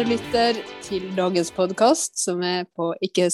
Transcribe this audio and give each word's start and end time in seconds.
Kjære 0.00 0.14
lytter, 0.16 0.58
til 0.80 1.02
dagens 1.12 1.50
podkast, 1.52 2.14
som 2.16 2.38
er 2.40 2.62
på 2.72 2.86
ikke 3.04 3.26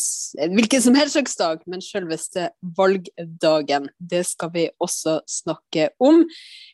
hvilken 0.51 0.83
som 0.83 0.96
helst 0.98 1.15
slags 1.15 1.39
dag, 1.39 1.61
men 1.71 1.85
selveste 1.85 2.48
valgdagen. 2.75 3.87
Det 4.03 4.25
skal 4.27 4.51
vi 4.51 4.65
også 4.83 5.21
snakke 5.30 5.93
om. 6.02 6.25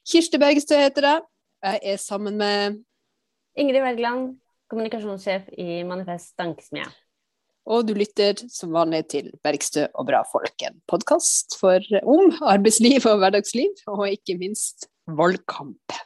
Kirsti 0.09 0.41
Bergstø 0.41 0.81
heter 0.81 1.09
jeg. 1.11 1.21
Jeg 1.69 1.81
er 1.93 2.01
sammen 2.01 2.41
med 2.41 2.81
Ingrid 3.53 3.83
Wergeland, 3.85 4.25
kommunikasjonssjef 4.73 5.53
i 5.61 5.83
Manifest 5.85 6.39
Dankesmia. 6.41 6.89
Og 7.69 7.85
du 7.85 7.93
lytter 7.93 8.41
som 8.49 8.73
vanlig 8.73 9.05
til 9.13 9.29
Bergstø 9.45 9.91
og 9.93 10.09
bra 10.09 10.25
folk, 10.33 10.57
en 10.65 10.81
podkast 10.89 11.61
om 11.61 12.33
arbeidsliv 12.41 13.05
og 13.13 13.21
hverdagsliv, 13.21 13.85
og 13.93 14.09
ikke 14.09 14.41
minst 14.41 14.89
valgkamp. 15.05 16.01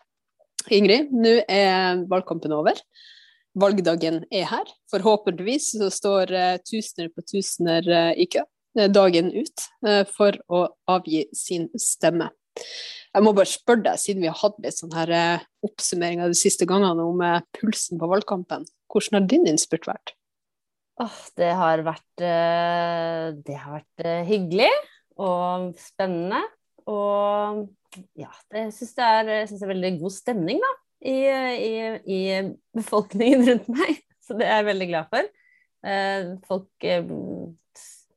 Ingrid, 0.75 1.15
nå 1.15 1.39
er 1.47 2.03
valgkampen 2.11 2.59
over. 2.65 2.83
Valgdagen 3.57 4.21
er 4.35 4.51
her. 4.51 4.69
Forhåpentligvis 4.93 5.71
så 5.79 5.89
står 5.93 6.33
uh, 6.35 6.59
tusener 6.67 7.09
på 7.13 7.25
tusener 7.25 7.87
uh, 7.89 8.13
i 8.13 8.27
kø 8.29 8.43
uh, 8.45 8.89
dagen 8.93 9.31
ut 9.33 9.65
for 10.13 10.37
å 10.53 10.67
avgi 10.93 11.25
sin 11.37 11.71
stemme. 11.81 12.29
Jeg 13.15 13.25
må 13.25 13.33
bare 13.37 13.49
spørre 13.49 13.85
deg, 13.87 14.01
siden 14.01 14.25
vi 14.25 14.29
har 14.29 14.37
hatt 14.37 14.59
litt 14.61 14.77
sånn 14.77 14.93
her 14.93 15.13
oppsummering 15.65 16.21
av 16.21 16.33
de 16.33 16.37
siste 16.37 16.67
gangene 16.69 17.05
om 17.07 17.23
pulsen 17.57 18.01
på 18.01 18.09
valgkampen, 18.11 18.67
hvordan 18.93 19.17
har 19.17 19.29
din 19.31 19.47
innspurt 19.49 19.89
vært? 19.89 20.13
Oh, 21.01 21.17
det 21.41 21.49
har 21.57 21.85
vært 21.85 22.25
Det 23.47 23.57
har 23.57 23.79
vært 23.79 24.07
hyggelig 24.29 24.69
og 25.17 25.71
spennende. 25.81 26.43
Og 26.93 27.65
ja, 28.19 28.33
det 28.53 28.67
syns 28.77 28.93
jeg, 28.99 29.31
jeg 29.31 29.63
er 29.63 29.73
veldig 29.73 29.95
god 30.03 30.17
stemning, 30.17 30.61
da 30.61 30.75
i, 31.05 31.17
i, 31.21 31.73
i, 32.09 32.21
befolkningen 32.77 33.47
rundt 33.49 33.69
meg. 33.73 34.03
Så 34.27 34.37
det 34.39 34.47
er 34.49 34.61
jeg 34.61 34.71
veldig 34.73 34.89
glad 34.91 35.11
for. 35.13 35.29
Eh, 35.87 36.31
folk 36.49 36.87
eh, 36.87 37.05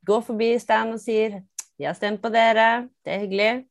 går 0.09 0.23
forbi 0.25 0.53
stand 0.61 0.95
og 0.95 1.01
sier 1.03 1.41
'Vi 1.77 1.85
har 1.85 1.95
stemt 1.95 2.21
på 2.21 2.31
dere, 2.33 2.89
det 3.05 3.13
er 3.13 3.21
hyggelig'. 3.23 3.69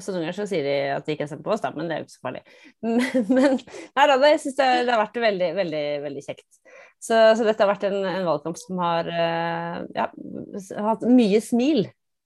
Så 0.00 0.10
noen 0.10 0.24
ganger 0.24 0.34
så 0.34 0.46
sier 0.50 0.64
de 0.66 0.76
at 0.90 1.04
de 1.06 1.14
ikke 1.14 1.22
har 1.22 1.30
stemt 1.30 1.44
på 1.44 1.52
oss, 1.54 1.62
da, 1.62 1.70
men 1.70 1.86
det 1.86 1.94
er 1.94 2.00
jo 2.00 2.06
ikke 2.08 2.16
så 2.16 2.24
farlig. 2.26 2.40
Men, 2.82 3.28
men 3.30 3.52
nei 3.94 4.06
da, 4.10 4.16
jeg 4.26 4.40
syns 4.42 4.56
det, 4.58 4.66
det, 4.86 4.90
har 4.90 5.02
vært 5.04 5.20
veldig, 5.22 5.50
veldig, 5.54 5.84
veldig 6.02 6.24
kjekt. 6.24 6.48
Så, 6.98 7.18
så 7.38 7.46
dette 7.46 7.62
har 7.62 7.70
vært 7.70 7.86
en, 7.86 8.00
en 8.00 8.26
valgkamp 8.26 8.58
som 8.58 8.80
har 8.82 9.06
uh, 9.06 9.84
ja, 9.94 10.08
hatt 10.88 11.06
mye 11.06 11.40
smil 11.44 11.84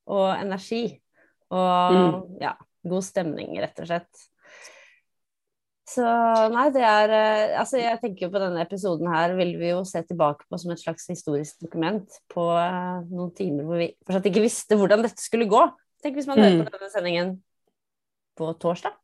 og 0.08 0.30
energi. 0.38 0.82
Og 1.52 1.98
mm. 1.98 2.16
ja, 2.40 2.54
god 2.88 3.04
stemning, 3.04 3.52
rett 3.60 3.84
og 3.84 3.90
slett. 3.90 4.24
Så 5.88 6.04
nei, 6.52 6.66
det 6.74 6.82
er 6.84 7.12
eh, 7.16 7.54
Altså, 7.60 7.78
jeg 7.80 7.96
tenker 8.02 8.26
jo 8.26 8.32
på 8.34 8.42
denne 8.42 8.60
episoden 8.60 9.08
her 9.08 9.32
vil 9.38 9.54
vi 9.60 9.70
jo 9.70 9.80
se 9.88 10.02
tilbake 10.04 10.44
på 10.48 10.60
som 10.60 10.74
et 10.74 10.82
slags 10.82 11.08
historisk 11.08 11.62
dokument 11.64 12.18
på 12.32 12.44
uh, 12.52 13.00
noen 13.08 13.32
timer 13.36 13.64
hvor 13.64 13.80
vi 13.80 13.88
fortsatt 14.04 14.28
ikke 14.28 14.44
visste 14.44 14.78
hvordan 14.78 15.04
dette 15.06 15.24
skulle 15.24 15.48
gå. 15.48 15.62
Tenk 16.04 16.18
hvis 16.18 16.28
man 16.28 16.38
mm. 16.38 16.44
hører 16.44 16.68
på 16.68 16.76
denne 16.76 16.92
sendingen 16.92 17.32
på 18.38 18.50
torsdag. 18.60 18.94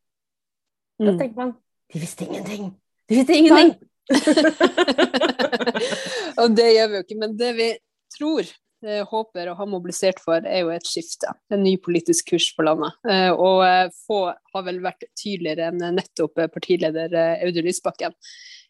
Da 1.01 1.11
mm. 1.11 1.21
tenker 1.23 1.41
man 1.41 1.57
De 1.95 2.03
visste 2.03 2.29
ingenting! 2.29 2.69
De 3.09 3.19
visste 3.19 3.39
ingenting! 3.39 3.75
og 6.41 6.53
det 6.59 6.69
gjør 6.75 6.91
vi 6.91 6.99
jo 6.99 7.05
ikke. 7.07 7.21
Men 7.23 7.39
det 7.41 7.51
vi 7.57 7.71
tror 8.15 8.45
Eh, 8.45 8.64
håper 9.11 9.51
og 9.51 9.59
har 9.61 9.71
mobilisert 9.71 10.21
for, 10.23 10.45
er 10.45 10.65
jo 10.65 10.73
et 10.75 10.89
skifte. 10.89 11.31
En 11.53 11.63
ny 11.65 11.77
politisk 11.83 12.33
kurs 12.33 12.51
for 12.57 12.69
landet. 12.69 12.97
Eh, 13.09 13.31
og 13.33 13.65
eh, 13.67 13.93
få 14.07 14.27
har 14.31 14.67
vel 14.67 14.83
vært 14.85 15.07
tydeligere 15.19 15.71
enn 15.71 15.97
nettopp 15.97 16.45
partileder 16.55 17.15
Audun 17.45 17.67
Lysbakken 17.67 18.15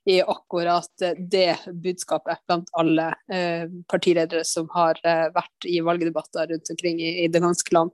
i 0.04 0.18
akkurat 0.20 1.04
det 1.30 1.56
budskapet 1.82 2.42
blant 2.46 2.68
alle 2.76 3.06
partiledere 3.88 4.42
som 4.44 4.66
har 4.74 4.98
vært 5.32 5.66
i 5.68 5.78
valgdebatter 5.84 6.50
rundt 6.50 6.72
omkring 6.74 7.00
i, 7.00 7.28
det 7.32 7.40
ganske 7.40 7.72
land. 7.72 7.92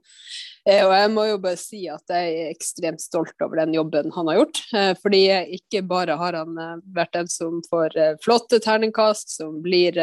og 0.67 0.93
jeg 0.97 1.11
må 1.13 1.25
jo 1.29 1.37
bare 1.45 1.59
si 1.61 1.85
at 1.87 2.11
jeg 2.11 2.33
er 2.33 2.51
ekstremt 2.51 2.99
stolt 3.03 3.45
over 3.45 3.61
den 3.61 3.77
jobben 3.77 4.11
han 4.11 4.27
har 4.27 4.41
gjort. 4.41 4.59
fordi 4.99 5.21
ikke 5.59 5.85
bare 5.87 6.19
har 6.19 6.35
han 6.41 6.83
vært 6.91 7.15
den 7.15 7.31
som 7.31 7.61
får 7.71 7.95
flotte 8.25 8.59
terningkast, 8.59 9.31
som 9.37 9.61
blir 9.63 9.95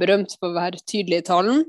berømt 0.00 0.36
for 0.38 0.50
å 0.50 0.58
være 0.58 0.84
tydelig 0.84 1.22
i 1.22 1.26
talen, 1.30 1.64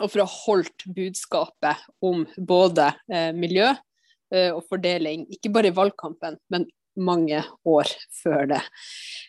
og 0.00 0.10
for 0.10 0.22
å 0.22 0.26
ha 0.26 0.40
holdt 0.46 0.86
budskapet 0.96 1.84
om 2.04 2.24
både 2.36 2.90
eh, 3.12 3.30
miljø 3.36 3.68
eh, 3.70 4.50
og 4.50 4.64
fordeling, 4.70 5.26
ikke 5.32 5.52
bare 5.54 5.70
i 5.70 5.76
valgkampen, 5.76 6.38
men 6.52 6.66
mange 6.96 7.42
år 7.68 7.90
før 8.22 8.48
det. 8.50 8.60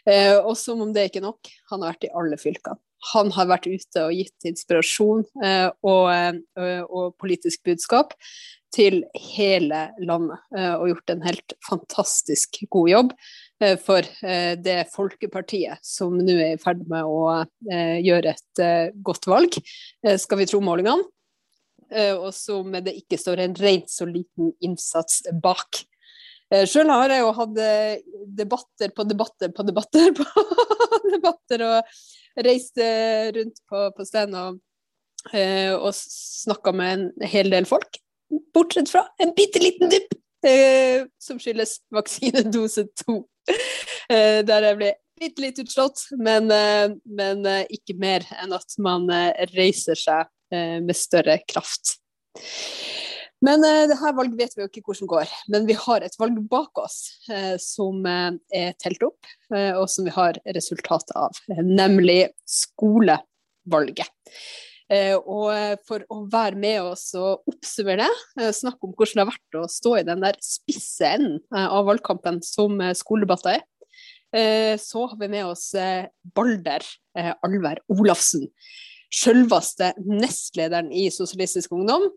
Eh, 0.08 0.36
og 0.38 0.56
som 0.60 0.82
om 0.84 0.94
det 0.96 1.10
ikke 1.10 1.22
er 1.22 1.30
nok, 1.30 1.50
han 1.72 1.84
har 1.84 1.96
vært 1.96 2.08
i 2.08 2.14
alle 2.22 2.40
fylkene. 2.42 2.80
Han 3.14 3.30
har 3.36 3.50
vært 3.52 3.68
ute 3.70 4.04
og 4.08 4.16
gitt 4.16 4.48
inspirasjon 4.50 5.22
eh, 5.46 5.68
og, 5.86 6.08
eh, 6.12 6.82
og, 6.84 7.14
politisk 7.22 7.62
budskap 7.68 8.16
til 8.74 9.00
hele 9.16 9.86
landet, 10.04 10.42
og 10.52 10.90
gjort 10.90 11.12
en 11.14 11.22
helt 11.24 11.54
fantastisk 11.66 12.60
god 12.70 12.90
jobb. 12.92 13.14
For 13.80 14.06
det 14.60 14.76
folkepartiet 14.92 15.80
som 15.88 16.18
nå 16.20 16.36
er 16.36 16.58
i 16.58 16.60
ferd 16.62 16.84
med 16.92 17.08
å 17.08 17.48
gjøre 17.64 18.36
et 18.36 18.62
godt 19.08 19.30
valg, 19.32 19.56
skal 20.20 20.42
vi 20.44 20.50
tro 20.52 20.60
målingene. 20.62 21.08
Og 22.20 22.28
som 22.36 22.76
det 22.76 22.98
ikke 23.00 23.18
står 23.24 23.46
en 23.48 23.56
rent 23.58 23.90
så 23.90 24.06
liten 24.12 24.52
innsats 24.60 25.24
bak. 25.42 25.88
Sjøl 26.48 26.88
har 26.88 27.12
jeg 27.12 27.24
jo 27.26 27.32
hatt 27.36 27.58
debatter 28.38 28.94
på 28.96 29.04
debatter 29.04 29.52
på 29.52 29.66
debatter 29.68 30.14
på 30.16 30.26
debatter, 31.16 31.64
og 31.68 32.46
reist 32.48 32.80
rundt 33.36 33.60
på, 33.68 33.82
på 33.98 34.06
stand 34.08 34.38
og, 34.40 34.62
og 35.34 35.90
snakka 35.98 36.72
med 36.72 36.94
en 36.94 37.28
hel 37.28 37.52
del 37.52 37.68
folk. 37.68 38.00
Bortsett 38.56 38.88
fra 38.94 39.04
en 39.20 39.36
bitte 39.36 39.60
liten 39.60 39.92
dupp 39.92 40.16
som 41.20 41.40
skyldes 41.42 41.82
vaksinedose 41.92 42.88
to. 43.04 43.26
Eh, 44.08 44.40
der 44.48 44.64
jeg 44.64 44.78
ble 44.80 44.92
bitte 45.20 45.44
litt 45.44 45.58
utslått, 45.60 46.06
men, 46.16 46.48
eh, 46.52 46.94
men, 47.04 47.46
eh, 47.46 47.66
ikke 47.76 47.98
mer 48.00 48.24
enn 48.40 48.54
at 48.56 48.78
man 48.80 49.08
reiser 49.52 50.00
seg 50.00 50.32
med 50.48 50.96
større 50.96 51.42
kraft. 51.44 51.98
Men 53.46 53.62
uh, 53.66 53.86
det 53.90 53.98
her 54.00 54.16
valget 54.18 54.38
vet 54.40 54.56
vi 54.56 54.64
jo 54.64 54.70
ikke 54.70 54.84
hvordan 54.88 55.10
går. 55.12 55.34
Men 55.54 55.68
vi 55.70 55.76
har 55.78 56.04
et 56.06 56.16
valg 56.20 56.40
bak 56.50 56.82
oss 56.82 57.00
uh, 57.30 57.56
som 57.62 58.06
uh, 58.08 58.32
er 58.54 58.78
telt 58.82 59.04
opp, 59.06 59.30
og 59.50 59.86
som 59.92 60.08
vi 60.08 60.14
har 60.16 60.40
resultatet 60.56 61.14
av. 61.16 61.38
Nemlig 61.64 62.32
skolevalget. 62.50 64.10
og 65.28 65.80
for 65.88 66.04
å 66.12 66.18
være 66.32 66.56
med 66.56 66.82
oss 66.82 67.10
og 67.20 67.48
oppsummere 67.52 68.08
det, 68.08 68.52
snakke 68.56 68.88
om 68.88 68.94
hvordan 68.96 69.20
det 69.20 69.24
har 69.24 69.32
vært 69.32 69.58
å 69.60 69.64
stå 69.72 69.96
i 70.00 70.06
den 70.08 70.24
der 70.24 70.40
spisse 70.44 71.10
enden 71.18 71.42
av 71.52 71.88
valgkampen 71.90 72.40
som 72.44 72.80
skoledebatter 72.96 73.58
er, 73.58 73.66
Eh, 74.36 74.78
så 74.78 75.08
har 75.08 75.18
vi 75.20 75.28
med 75.28 75.46
oss 75.46 75.74
eh, 75.74 76.06
Balder 76.36 76.84
eh, 77.18 77.34
Alver 77.42 77.80
Olafsen. 77.88 78.48
Selveste 79.14 79.94
nestlederen 80.04 80.92
i 80.92 81.08
Sosialistisk 81.12 81.72
Ungdom. 81.72 82.10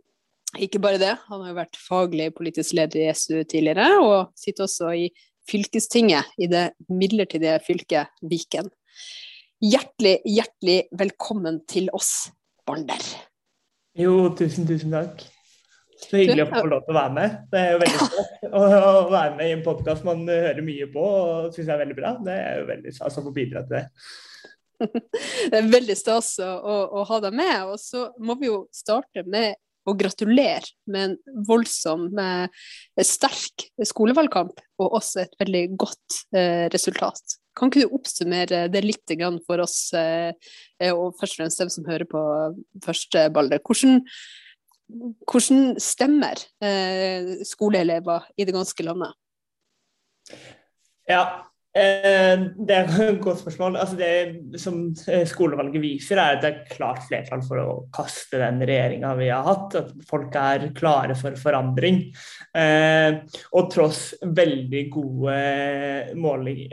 Ikke 0.58 0.80
bare 0.82 0.98
det, 0.98 1.12
han 1.28 1.42
har 1.44 1.52
jo 1.52 1.58
vært 1.60 1.78
faglig 1.78 2.30
politisk 2.34 2.74
leder 2.74 3.04
i 3.04 3.10
SU 3.14 3.42
tidligere, 3.44 3.86
og 4.02 4.32
sitter 4.38 4.66
også 4.66 4.90
i 4.98 5.10
fylkestinget 5.50 6.32
i 6.42 6.48
det 6.50 6.70
midlertidige 6.90 7.58
fylket 7.62 8.10
Viken. 8.26 8.70
Hjertelig, 9.62 10.18
hjertelig 10.26 10.78
velkommen 10.98 11.60
til 11.70 11.90
oss, 11.94 12.30
Balder. 12.66 13.04
Jo, 13.98 14.30
tusen, 14.38 14.66
tusen 14.66 14.94
takk. 14.94 15.22
Så 16.00 16.16
hyggelig 16.16 16.46
å 16.46 16.50
få 16.54 16.64
lov 16.70 16.82
til 16.86 16.94
å 16.94 16.98
være 16.98 17.14
med. 17.14 17.38
Det 17.52 17.60
er 17.60 17.74
jo 17.74 17.80
veldig 17.82 18.06
stas 18.08 18.44
å 18.50 18.90
være 19.12 19.36
med 19.36 19.46
i 19.46 19.54
en 19.54 19.64
podkast 19.66 20.06
man 20.08 20.24
hører 20.26 20.62
mye 20.64 20.88
på 20.90 21.06
og 21.06 21.54
syns 21.54 21.70
er 21.70 21.82
veldig 21.84 21.98
bra. 21.98 22.14
Det 22.24 22.36
er 22.40 22.60
jo 22.62 22.68
veldig 22.70 22.94
stas 22.96 23.20
å 23.20 23.24
få 23.26 23.34
bidra 23.36 23.64
til 23.68 23.78
det. 23.78 23.86
Det 25.50 25.58
er 25.58 25.66
veldig 25.68 25.96
stas 25.98 26.32
å, 26.40 26.48
å, 26.48 26.76
å, 26.96 27.02
ha 27.10 27.18
deg 27.26 27.36
med. 27.36 27.56
Og 27.68 27.76
så 27.82 28.06
må 28.24 28.38
vi 28.40 28.48
jo 28.48 28.62
starte 28.72 29.26
med 29.28 29.60
å 29.88 29.94
gratulere 29.98 30.66
med 30.90 31.10
en 31.10 31.44
voldsom, 31.48 32.08
sterk 33.06 33.66
skolevalgkamp, 33.88 34.60
og 34.80 34.96
også 35.00 35.24
et 35.24 35.38
veldig 35.40 35.64
godt 35.80 36.18
eh, 36.36 36.66
resultat. 36.72 37.38
Kan 37.56 37.70
ikke 37.70 37.86
du 37.86 37.96
oppsummere 37.96 38.66
det 38.72 38.84
litt 38.84 39.14
for 39.46 39.64
oss, 39.64 39.92
eh, 39.96 40.32
og 40.90 41.16
først 41.20 41.36
og 41.36 41.42
fremst 41.42 41.64
dem 41.64 41.72
som 41.72 41.88
hører 41.88 42.08
på 42.08 42.22
første, 42.84 43.28
ballet. 43.34 43.64
Hvordan 43.64 44.04
hvordan 45.30 45.76
stemmer 45.78 46.40
eh, 46.66 47.36
skoleelever 47.46 48.26
i 48.34 48.46
det 48.48 48.54
ganske 48.56 48.82
landet? 48.82 49.14
Ja, 51.06 51.22
Eh, 51.22 51.49
det 51.70 52.74
er 52.74 52.88
et 53.04 53.20
godt 53.22 53.44
spørsmål. 53.44 53.76
Altså 53.78 53.96
det 53.98 54.60
som 54.60 54.80
eh, 55.06 55.22
skolevalget 55.28 55.82
viser, 55.82 56.18
er 56.18 56.36
at 56.36 56.42
det 56.42 56.50
er 56.50 56.72
klart 56.72 57.04
flertall 57.06 57.44
for 57.46 57.62
å 57.62 57.76
kaste 57.94 58.40
den 58.42 58.58
regjeringa 58.66 59.12
vi 59.18 59.28
har 59.30 59.46
hatt. 59.46 59.76
At 59.78 59.92
folk 60.08 60.34
er 60.34 60.66
klare 60.74 61.14
for 61.18 61.38
forandring. 61.38 62.02
Eh, 62.58 63.20
og 63.54 63.70
tross 63.70 64.02
veldig 64.24 64.82
gode 64.90 65.36
måling, 66.18 66.64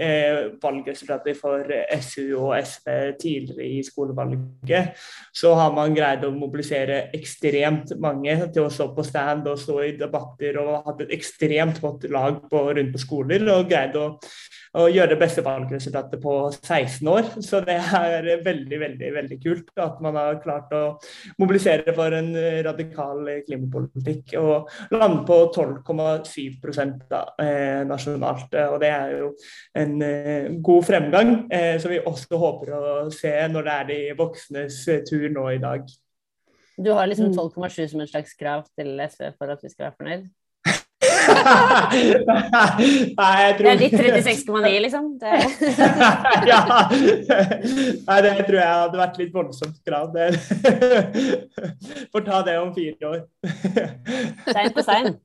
valgresultater 0.63 1.38
for 1.38 1.69
SU 2.01 2.33
og 2.39 2.55
SV 2.57 2.89
tidligere 3.21 3.69
i 3.77 3.83
skolevalget, 3.85 4.97
så 5.35 5.53
har 5.59 5.73
man 5.75 5.94
greid 5.95 6.25
å 6.25 6.33
mobilisere 6.33 7.07
ekstremt 7.15 7.94
mange 8.01 8.33
til 8.53 8.65
å 8.65 8.73
stå 8.73 8.89
på 8.95 9.05
stand 9.05 9.47
og 9.49 9.61
stå 9.61 9.77
i 9.85 9.95
debatter 9.99 10.57
og 10.63 10.88
hatt 10.88 11.05
et 11.05 11.13
ekstremt 11.17 11.81
godt 11.83 12.07
lag 12.13 12.41
på, 12.49 12.63
rundt 12.73 12.95
på 12.95 13.03
skoler. 13.03 13.45
og 13.53 13.69
greid 13.69 13.95
å 13.99 14.07
å 14.77 14.88
gjøre 14.91 15.13
det 15.13 15.19
beste 15.21 15.44
valgresultatet 15.45 16.21
på 16.21 16.35
16 16.53 17.09
år. 17.12 17.29
Så 17.44 17.62
det 17.65 17.77
er 17.77 18.27
veldig, 18.45 18.79
veldig 18.83 19.12
veldig 19.15 19.38
kult 19.44 19.83
at 19.83 20.00
man 20.03 20.18
har 20.19 20.39
klart 20.44 20.74
å 20.75 20.83
mobilisere 21.41 21.95
for 21.97 22.13
en 22.15 22.31
radikal 22.68 23.24
klimapolitikk 23.47 24.35
og 24.41 24.71
lande 24.94 25.24
på 25.27 25.39
12,7 25.56 26.68
eh, 27.44 27.83
nasjonalt. 27.89 28.57
Og 28.68 28.79
det 28.83 28.91
er 28.94 29.15
jo 29.18 29.31
en 29.77 29.95
eh, 30.06 30.50
god 30.63 30.88
fremgang, 30.88 31.35
eh, 31.53 31.75
som 31.81 31.94
vi 31.94 32.01
også 32.01 32.41
håper 32.41 32.73
å 32.77 32.97
se 33.13 33.33
når 33.51 33.68
det 33.68 33.77
er 33.77 33.88
de 33.91 34.01
voksnes 34.19 34.83
tur 35.09 35.30
nå 35.33 35.50
i 35.56 35.62
dag. 35.63 35.88
Du 36.77 36.91
har 36.94 37.07
liksom 37.09 37.31
12,7 37.33 37.57
mm. 37.57 37.88
som 37.89 38.01
en 38.03 38.09
slags 38.09 38.35
krav 38.38 38.68
til 38.77 39.00
SV 39.01 39.31
for 39.38 39.50
at 39.50 39.63
vi 39.63 39.71
skal 39.71 39.88
være 39.88 39.97
fornøyd? 39.97 40.27
Nei, 43.17 43.33
jeg 43.41 43.53
tror 43.57 43.65
Det 43.65 43.71
er 43.71 43.79
ditt 43.81 43.95
36,9, 43.99 44.71
liksom? 44.85 45.05
Det... 45.21 45.31
ja. 46.51 46.61
Nei, 48.07 48.17
det 48.25 48.33
tror 48.47 48.59
jeg 48.59 48.71
hadde 48.71 49.01
vært 49.01 49.19
litt 49.21 49.33
voldsomt 49.35 49.77
krav. 49.87 50.15
Får 52.13 52.27
ta 52.27 52.41
det 52.47 52.57
om 52.61 52.73
fire 52.75 53.13
år. 53.13 53.21
stein 54.49 54.73
på 54.75 54.81
stein. 54.85 55.15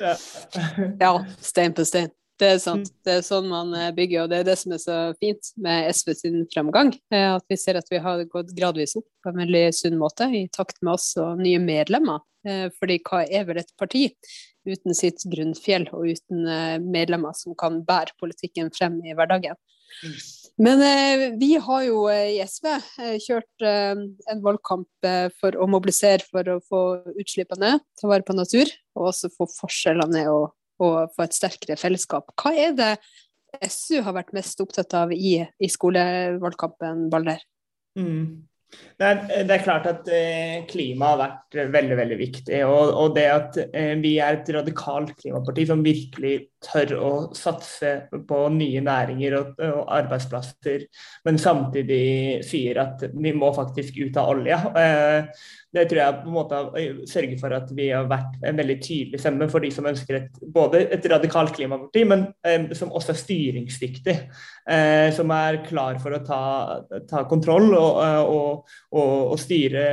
Ja, 0.00 1.12
stein 1.40 1.76
på 1.76 1.84
stein. 1.88 2.10
Det 2.36 2.48
er 2.52 2.58
sant. 2.60 2.90
Det 3.04 3.14
er 3.18 3.22
sånn 3.24 3.46
man 3.48 3.72
eh, 3.76 3.92
bygger, 3.96 4.26
og 4.26 4.32
det 4.32 4.42
er 4.42 4.48
det 4.50 4.56
som 4.60 4.74
er 4.76 4.80
så 4.82 4.96
fint 5.22 5.52
med 5.62 5.88
SV 5.88 6.12
sin 6.18 6.42
fremgang. 6.52 6.92
Eh, 7.14 7.28
at 7.32 7.44
vi 7.48 7.56
ser 7.60 7.78
at 7.80 7.88
vi 7.92 8.00
har 8.02 8.24
gått 8.32 8.52
gradvis 8.56 8.96
opp 9.00 9.06
på 9.24 9.32
en 9.32 9.40
veldig 9.40 9.64
sunn 9.76 9.96
måte, 10.00 10.28
i 10.28 10.44
takt 10.52 10.82
med 10.82 10.98
oss 10.98 11.14
og 11.22 11.40
nye 11.40 11.62
medlemmer. 11.62 12.20
Eh, 12.46 12.68
fordi 12.76 12.98
hva 13.08 13.22
er 13.24 13.46
vel 13.48 13.62
et 13.62 13.72
parti 13.80 14.10
uten 14.66 14.96
sitt 14.98 15.24
grunnfjell 15.30 15.86
og 15.94 16.10
uten 16.10 16.42
medlemmer 16.90 17.36
som 17.38 17.54
kan 17.54 17.78
bære 17.86 18.16
politikken 18.18 18.72
frem 18.74 18.98
i 19.06 19.14
hverdagen. 19.14 19.54
Mm. 20.02 20.16
Men 20.66 20.82
vi 21.38 21.52
har 21.62 21.84
jo 21.86 22.00
i 22.10 22.40
SV 22.42 22.66
kjørt 23.22 23.62
en 23.62 24.42
valgkamp 24.42 25.06
for 25.38 25.54
å 25.54 25.68
mobilisere 25.70 26.26
for 26.26 26.50
å 26.50 26.58
få 26.66 26.80
utslippene 27.14 27.76
ned, 27.76 27.84
ta 28.00 28.10
vare 28.10 28.26
på 28.26 28.34
natur, 28.34 28.72
og 28.98 29.12
også 29.12 29.30
få 29.36 29.46
forskjellene 29.52 30.16
ned 30.16 30.32
og, 30.32 30.48
og, 30.82 31.12
få 31.16 31.26
et 31.26 31.36
sterkere 31.36 31.78
fellesskap. 31.80 32.32
Hva 32.40 32.52
er 32.56 32.74
det 32.76 32.90
SU 33.70 34.02
har 34.04 34.16
vært 34.16 34.34
mest 34.36 34.60
opptatt 34.60 34.92
av 34.98 35.12
i, 35.14 35.38
i 35.40 35.68
skolevalgkampen, 35.72 37.06
Balder? 37.12 37.40
Mm. 37.98 38.44
Det 38.96 39.06
er, 39.06 39.18
det 39.44 39.52
er, 39.52 39.62
klart 39.62 39.86
at 39.90 40.08
eh, 40.08 40.62
klima 40.68 41.12
har 41.12 41.18
vært 41.20 41.56
veldig 41.74 41.96
veldig 41.98 42.16
viktig. 42.18 42.60
Og, 42.64 42.92
og 42.96 43.16
det 43.16 43.26
at 43.28 43.58
eh, 43.66 43.92
vi 44.00 44.14
er 44.22 44.38
et 44.38 44.50
radikalt 44.56 45.12
klimaparti 45.20 45.66
som 45.68 45.84
virkelig 45.84 46.34
tør 46.64 46.94
å 46.96 47.10
satse 47.36 47.92
på 48.26 48.40
nye 48.54 48.80
næringer 48.84 49.36
og, 49.38 49.52
og, 49.60 49.82
arbeidsplasser, 49.98 50.86
men 51.28 51.38
samtidig 51.40 52.40
sier 52.46 52.80
at 52.82 53.06
vi 53.12 53.34
må 53.36 53.52
faktisk 53.56 54.00
ut 54.00 54.18
av 54.20 54.32
olja. 54.32 54.58
Eh, 54.80 55.46
det 55.76 55.84
tror 55.90 56.00
jeg 56.00 56.18
på 56.22 56.30
en 56.30 56.36
måte 56.36 56.58
sørger 57.10 57.36
for 57.40 57.52
at 57.56 57.70
vi 57.76 57.90
har 57.92 58.08
vært 58.08 58.38
en 58.48 58.56
veldig 58.56 58.76
tydelig 58.80 59.20
stemme 59.20 59.48
for 59.52 59.64
de 59.64 59.70
som 59.74 59.88
ønsker 59.88 60.20
et, 60.22 60.38
både 60.54 60.86
et 60.96 61.08
radikalt 61.12 61.52
klimaparti, 61.58 62.06
men 62.08 62.28
eh, 62.46 62.70
som 62.78 62.94
også 62.96 63.12
er 63.12 63.20
styringsdyktig. 63.20 64.16
Eh, 64.66 65.08
som 65.14 65.30
er 65.30 65.60
klar 65.68 66.00
for 66.02 66.16
å 66.16 66.22
ta, 66.26 66.40
ta 67.06 67.26
kontroll 67.30 67.68
og, 67.76 68.00
og, 68.24 68.55
og, 68.56 69.32
og, 69.32 69.36
styre 69.40 69.86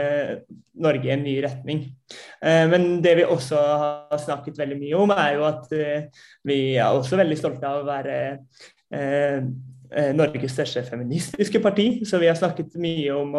Norge 0.84 1.10
i 1.10 1.14
en 1.14 1.26
ny 1.26 1.36
retning. 1.44 1.84
Eh, 2.44 2.64
men 2.70 3.02
det 3.04 3.18
vi 3.20 3.28
også 3.28 3.60
har 3.60 4.22
snakket 4.22 4.58
veldig 4.60 4.80
mye 4.80 5.04
om, 5.04 5.14
er 5.16 5.36
jo 5.38 5.46
at 5.50 5.76
eh, 5.78 6.26
vi 6.48 6.58
er 6.76 6.90
også 6.90 7.20
veldig 7.20 7.38
stolte 7.40 7.70
av 7.70 7.84
å 7.84 7.88
være 7.88 8.18
eh, 8.94 9.40
Norges 9.94 10.56
største 10.56 10.82
feministiske 10.88 11.60
parti, 11.62 11.86
så 12.10 12.18
vi 12.18 12.26
har 12.26 12.38
snakket 12.40 12.72
mye 12.82 13.14
om 13.14 13.36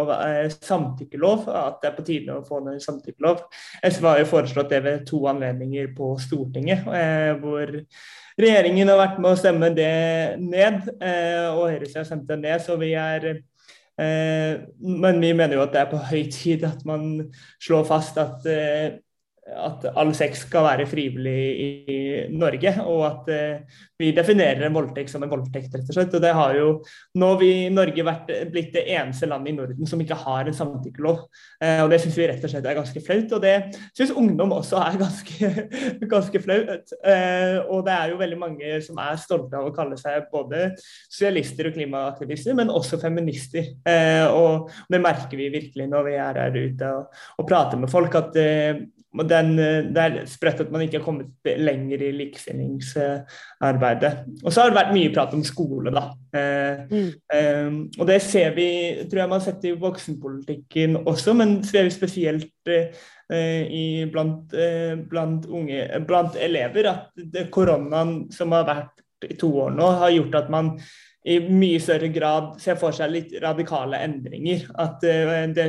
samtykkelov, 0.54 1.48
at 1.50 1.80
det 1.82 1.88
er 1.88 1.96
på 1.96 2.04
tide 2.06 2.36
å 2.36 2.44
få 2.46 2.60
ned 2.62 2.78
samtykkelov. 2.84 3.40
SV 3.82 4.06
har 4.06 4.20
jo 4.20 4.28
foreslått 4.30 4.70
det 4.70 4.80
ved 4.84 5.02
to 5.08 5.18
anledninger 5.32 5.90
på 5.96 6.12
Stortinget, 6.22 6.86
hvor 7.42 7.74
regjeringen 8.38 8.92
har 8.92 9.00
vært 9.02 9.18
med 9.18 9.32
å 9.32 9.40
stemme 9.40 9.72
det 9.74 9.90
ned, 10.44 10.78
og 10.94 11.64
høyresiden 11.72 12.04
har 12.04 12.08
stemt 12.12 12.30
det 12.30 12.38
ned. 12.44 12.62
så 12.62 12.78
vi 12.78 12.92
er 13.02 13.26
men 13.98 15.20
vi 15.22 15.32
mener 15.32 15.54
jo 15.54 15.62
at 15.62 15.72
det 15.72 15.80
er 15.80 15.90
på 15.90 16.00
høy 16.10 16.24
tid 16.32 16.64
at 16.66 16.82
man 16.88 17.28
slår 17.62 17.84
fast 17.86 18.18
at 18.18 18.48
at 19.54 19.86
all 19.94 20.12
sex 20.16 20.44
skal 20.48 20.66
være 20.66 20.86
frivillig 20.88 21.40
i 21.60 21.98
Norge, 22.34 22.74
og 22.84 23.02
at 23.06 23.30
eh, 23.32 23.80
vi 24.00 24.10
definerer 24.14 24.66
en 24.66 24.74
voldtekt 24.74 25.12
som 25.12 25.22
en 25.22 25.30
voldtekt, 25.30 25.74
rett 25.74 25.90
og 25.90 25.96
slett. 25.96 26.14
Og 26.16 26.22
det 26.22 26.32
har 26.34 26.56
jo 26.58 26.68
nå 27.20 27.28
vi 27.40 27.50
i 27.64 27.72
Norge 27.72 28.04
vært, 28.06 28.32
blitt 28.50 28.72
det 28.74 28.86
eneste 28.96 29.28
landet 29.30 29.52
i 29.52 29.56
Norden 29.56 29.88
som 29.88 30.00
ikke 30.02 30.18
har 30.24 30.50
en 30.50 30.56
samtykkelov. 30.56 31.22
Eh, 31.62 31.82
og 31.84 31.92
det 31.92 32.00
syns 32.02 32.18
vi 32.18 32.26
rett 32.30 32.44
og 32.44 32.52
slett 32.52 32.66
er 32.66 32.78
ganske 32.78 33.04
flaut. 33.06 33.36
Og 33.36 33.44
det 33.44 33.54
syns 33.96 34.14
ungdom 34.18 34.56
også 34.56 34.80
er 34.82 34.98
ganske, 35.04 35.52
ganske 36.10 36.42
flaut. 36.42 36.96
Eh, 37.06 37.60
og 37.68 37.84
det 37.86 37.94
er 37.94 38.12
jo 38.12 38.20
veldig 38.24 38.40
mange 38.40 38.74
som 38.84 38.98
er 39.04 39.22
stolte 39.22 39.60
av 39.60 39.70
å 39.70 39.76
kalle 39.76 39.98
seg 40.00 40.26
både 40.32 40.72
sosialister 41.06 41.70
og 41.70 41.78
klimaaktivister, 41.78 42.58
men 42.58 42.72
også 42.74 42.98
feminister. 43.02 43.70
Eh, 43.86 44.26
og 44.26 44.70
det 44.90 45.02
merker 45.02 45.38
vi 45.38 45.52
virkelig 45.54 45.88
når 45.90 46.10
vi 46.10 46.18
er 46.18 46.42
her 46.42 46.60
ute 46.60 46.92
og, 46.98 47.24
og 47.38 47.48
prater 47.48 47.80
med 47.80 47.92
folk, 47.92 48.18
at 48.18 48.42
eh, 48.42 48.84
den, 49.22 49.58
eh, 49.58 49.84
det 49.94 50.02
er 50.02 50.26
sprøtt 50.26 50.60
at 50.64 50.70
man 50.74 50.82
ikke 50.82 50.98
har 50.98 51.04
kommet 51.06 51.30
lenger 51.44 52.02
i 52.02 52.10
likestillingsarbeidet. 52.18 54.12
Og 54.42 54.50
så 54.52 54.60
har 54.60 54.72
det 54.72 54.78
vært 54.80 54.94
mye 54.96 55.12
prat 55.14 55.34
om 55.36 55.44
skole, 55.46 55.92
da. 55.94 56.04
Eh, 56.34 56.76
mm. 56.90 57.10
eh, 57.36 57.70
og 58.00 58.04
det 58.10 58.20
ser 58.24 58.56
vi, 58.58 58.68
tror 59.06 59.20
jeg 59.22 59.30
man 59.30 59.38
har 59.38 59.46
sett 59.46 59.64
i 59.68 59.76
voksenpolitikken 59.78 60.90
også, 61.04 61.36
men 61.38 61.62
ser 61.66 61.86
vi 61.86 61.94
spesielt 61.94 62.72
eh, 62.74 63.62
i, 63.70 64.04
blant, 64.10 64.52
eh, 64.58 64.98
blant, 64.98 65.46
unge, 65.46 65.86
blant 66.08 66.34
elever, 66.40 66.90
at 66.90 67.06
det, 67.14 67.50
koronaen 67.54 68.24
som 68.34 68.52
har 68.56 68.66
vært 68.68 68.94
i 69.24 69.38
to 69.40 69.48
år 69.62 69.70
nå, 69.72 69.86
har 70.02 70.10
gjort 70.12 70.34
at 70.42 70.50
man 70.52 70.74
i 71.24 71.38
mye 71.40 71.80
større 71.80 72.10
grad 72.12 72.50
ser 72.60 72.76
for 72.76 72.92
seg 72.92 73.12
litt 73.12 73.30
radikale 73.40 73.96
endringer. 74.04 74.66
At, 74.80 75.04
uh, 75.08 75.46
det, 75.56 75.66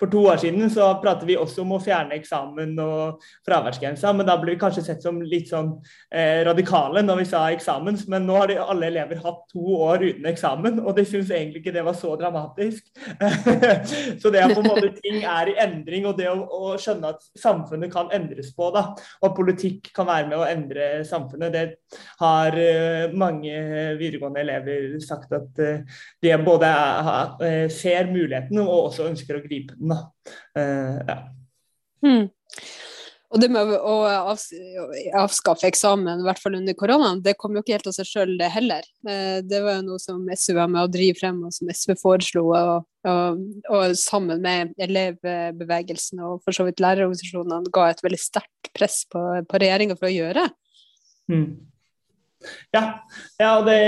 for 0.00 0.12
to 0.12 0.26
år 0.28 0.42
siden 0.42 0.68
så 0.72 0.90
pratet 1.00 1.24
vi 1.30 1.38
også 1.40 1.62
om 1.64 1.72
å 1.76 1.80
fjerne 1.82 2.18
eksamen 2.18 2.74
og 2.82 3.22
fraværsgrensa, 3.46 4.12
men 4.16 4.28
da 4.28 4.36
ble 4.40 4.54
vi 4.54 4.60
kanskje 4.60 4.84
sett 4.84 5.04
som 5.04 5.20
litt 5.24 5.48
sånn 5.52 5.70
uh, 5.78 6.40
radikale 6.48 7.04
når 7.06 7.22
vi 7.22 7.28
sa 7.30 7.46
eksamen. 7.54 8.02
Men 8.12 8.28
nå 8.28 8.36
har 8.36 8.52
de, 8.52 8.58
alle 8.60 8.90
elever 8.92 9.22
hatt 9.24 9.46
to 9.52 9.78
år 9.78 10.04
uten 10.10 10.28
eksamen, 10.28 10.82
og 10.84 10.92
de 10.98 11.06
syns 11.08 11.32
egentlig 11.32 11.62
ikke 11.62 11.76
det 11.78 11.86
var 11.86 11.96
så 11.96 12.12
dramatisk. 12.20 12.84
så 14.20 14.32
det 14.34 14.42
er 14.42 14.52
på 14.52 14.60
en 14.60 14.70
måte 14.74 14.92
ting 14.98 15.22
er 15.22 15.54
i 15.54 15.56
endring, 15.64 16.10
og 16.10 16.20
det 16.20 16.28
å, 16.28 16.36
å, 16.42 16.76
skjønne 16.82 17.14
at 17.14 17.24
samfunnet 17.38 17.92
kan 17.92 18.12
endres 18.12 18.52
på, 18.56 18.68
da, 18.74 18.90
og 19.22 19.34
politikk 19.36 19.92
kan 19.96 20.08
være 20.08 20.28
med 20.28 20.38
å 20.40 20.46
endre 20.48 20.92
samfunnet, 21.08 21.56
det 21.56 21.64
har 22.20 22.60
uh, 22.60 23.16
mange 23.16 23.56
videregående 23.96 24.44
elever 24.44 24.81
sagt 25.04 25.32
at 25.36 25.58
eh, 25.62 25.98
de 26.22 26.36
både 26.44 26.70
eh, 27.44 27.66
ser 27.72 28.10
muligheten 28.12 28.60
og 28.62 28.88
også 28.88 29.08
ønsker 29.10 29.38
å 29.38 29.42
gripe 29.44 29.76
den. 29.78 29.94
Eh, 30.58 31.02
ja. 31.08 31.18
Hmm. 32.02 32.26
Og 33.32 33.40
det 33.40 33.48
med 33.48 33.70
å 33.72 33.94
avskaffe 35.16 35.64
eksamen, 35.70 36.20
i 36.20 36.26
hvert 36.26 36.40
fall 36.42 36.58
under 36.58 36.76
koronaen, 36.76 37.22
det 37.24 37.32
kom 37.40 37.54
jo 37.56 37.62
ikke 37.62 37.78
helt 37.78 37.88
av 37.88 37.94
seg 37.96 38.10
sjøl, 38.10 38.34
det 38.36 38.50
heller. 38.52 38.84
Det 39.48 39.62
var 39.64 39.78
jo 39.78 39.86
noe 39.86 40.02
som 40.02 40.18
SV 40.28 40.58
var 40.58 40.68
med 40.68 40.82
å 40.82 40.90
drive 40.92 41.16
frem, 41.16 41.38
og 41.48 41.54
som 41.56 41.70
SV 41.72 41.94
foreslo. 42.02 42.42
Og, 42.52 42.84
og, 43.08 43.40
og 43.72 43.96
sammen 43.96 44.44
med 44.44 44.76
elevbevegelsen 44.84 46.20
og 46.28 46.42
for 46.44 46.52
så 46.52 46.68
vidt 46.68 46.84
lærerorganisasjonene 46.84 47.72
ga 47.72 47.88
et 47.88 48.04
veldig 48.04 48.20
sterkt 48.20 48.68
press 48.76 49.00
på, 49.08 49.24
på 49.48 49.64
regjeringa 49.64 49.96
for 49.96 50.10
å 50.10 50.12
gjøre. 50.12 50.44
Mm. 51.32 51.71
Ja, 52.74 52.82
ja 53.40 53.52
det, 53.66 53.78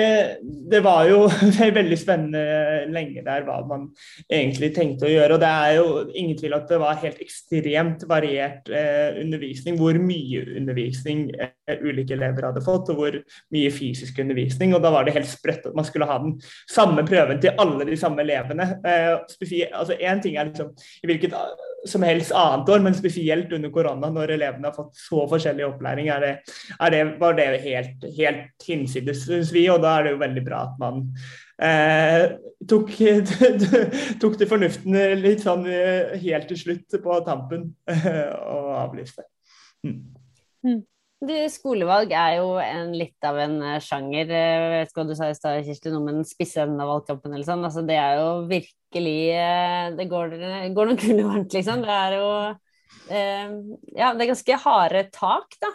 det, 0.71 0.81
var 0.85 1.09
jo 1.09 1.25
veldig 1.81 1.99
spennende 1.99 2.85
lenge 2.93 3.25
der 3.27 3.45
hva 3.47 3.59
man 3.69 3.89
egentlig 4.29 4.73
tenkte 4.77 5.09
å 5.09 5.13
gjøre. 5.13 5.37
og 5.37 5.43
Det 5.43 5.51
er 5.51 5.77
jo 5.79 5.87
ingen 6.13 6.39
tvil 6.39 6.57
at 6.59 6.71
det 6.71 6.81
var 6.83 7.01
helt 7.03 7.21
ekstremt 7.25 8.07
variert 8.11 8.71
eh, 8.71 9.21
undervisning. 9.23 9.79
Hvor 9.81 9.99
mye 10.01 10.45
undervisning 10.59 11.27
eh, 11.39 11.77
ulike 11.85 12.17
elever 12.17 12.49
hadde 12.51 12.65
fått, 12.65 12.93
og 12.93 13.01
hvor 13.01 13.21
mye 13.55 13.75
fysisk 13.75 14.21
undervisning. 14.25 14.75
og 14.77 14.85
Da 14.85 14.93
var 14.95 15.07
det 15.07 15.17
helt 15.19 15.31
sprøtt 15.31 15.71
at 15.71 15.77
man 15.77 15.89
skulle 15.89 16.09
ha 16.11 16.21
den 16.23 16.39
samme 16.71 17.07
prøven 17.09 17.43
til 17.43 17.57
alle 17.61 17.89
de 17.89 18.01
samme 18.01 18.25
elevene. 18.25 18.71
Eh, 18.85 19.15
altså 19.73 19.99
Én 20.01 20.23
ting 20.23 20.37
er 20.37 20.51
liksom 20.51 20.75
i 21.03 21.11
hvilket 21.11 21.35
som 21.89 22.05
helst 22.07 22.33
annet 22.33 22.69
år, 22.73 22.83
men 22.85 22.97
spesielt 22.97 23.53
under 23.53 23.73
korona, 23.73 24.11
når 24.13 24.35
elevene 24.37 24.71
har 24.71 24.77
fått 24.77 24.97
så 24.99 25.25
forskjellig 25.31 25.67
opplæring, 25.67 26.09
er 26.13 26.25
det, 26.25 26.33
er 26.79 26.95
det, 26.95 27.03
var 27.21 27.37
det 27.39 27.49
helt, 27.65 28.07
helt 28.17 28.67
hinsides, 28.69 29.27
syns 29.29 29.53
vi. 29.55 29.67
Og 29.73 29.83
da 29.85 29.99
er 29.99 30.07
det 30.07 30.15
jo 30.15 30.23
veldig 30.23 30.45
bra 30.47 30.63
at 30.69 30.81
man 30.81 31.05
eh, 31.59 32.25
tok, 32.71 32.95
tok 34.23 34.41
til 34.41 34.51
fornuften 34.51 34.99
litt 35.21 35.45
sånn 35.45 35.69
eh, 35.69 36.17
helt 36.25 36.51
til 36.53 36.63
slutt 36.63 36.99
på 37.05 37.21
tampen 37.29 37.71
og 38.55 38.75
avlyste. 38.81 39.29
Mm. 39.85 40.01
Mm. 40.65 40.83
Du, 41.25 41.33
skolevalg 41.49 42.13
er 42.17 42.39
jo 42.39 42.57
en, 42.61 42.93
litt 42.97 43.27
av 43.27 43.39
en 43.41 43.55
uh, 43.63 43.79
sjanger. 43.83 44.29
Jeg 44.29 44.65
vet 44.73 44.91
ikke 44.91 45.01
hva 45.01 45.07
du 45.09 45.15
sa 45.17 45.29
i 45.31 45.37
stad, 45.37 45.63
Kirsti, 45.67 45.93
noe 45.93 46.05
med 46.05 46.19
den 46.19 46.29
spisse 46.29 46.63
enden 46.65 46.83
av 46.83 46.91
valgkampen 46.91 47.33
eller 47.33 47.47
sånn. 47.47 47.65
Altså, 47.65 47.85
det 47.87 47.97
er 48.01 48.19
jo 48.21 48.29
virkelig 48.51 49.17
uh, 49.39 49.87
Det 49.99 50.07
går, 50.11 50.37
går 50.77 50.91
noen 50.91 51.01
kuler 51.01 51.31
varmt, 51.31 51.57
liksom. 51.57 51.85
Det 51.85 51.97
er 51.97 52.17
jo 52.19 52.29
eh, 53.15 53.57
Ja, 53.97 54.13
det 54.13 54.27
er 54.27 54.31
ganske 54.35 54.61
harde 54.67 55.05
tak, 55.15 55.59
da. 55.65 55.73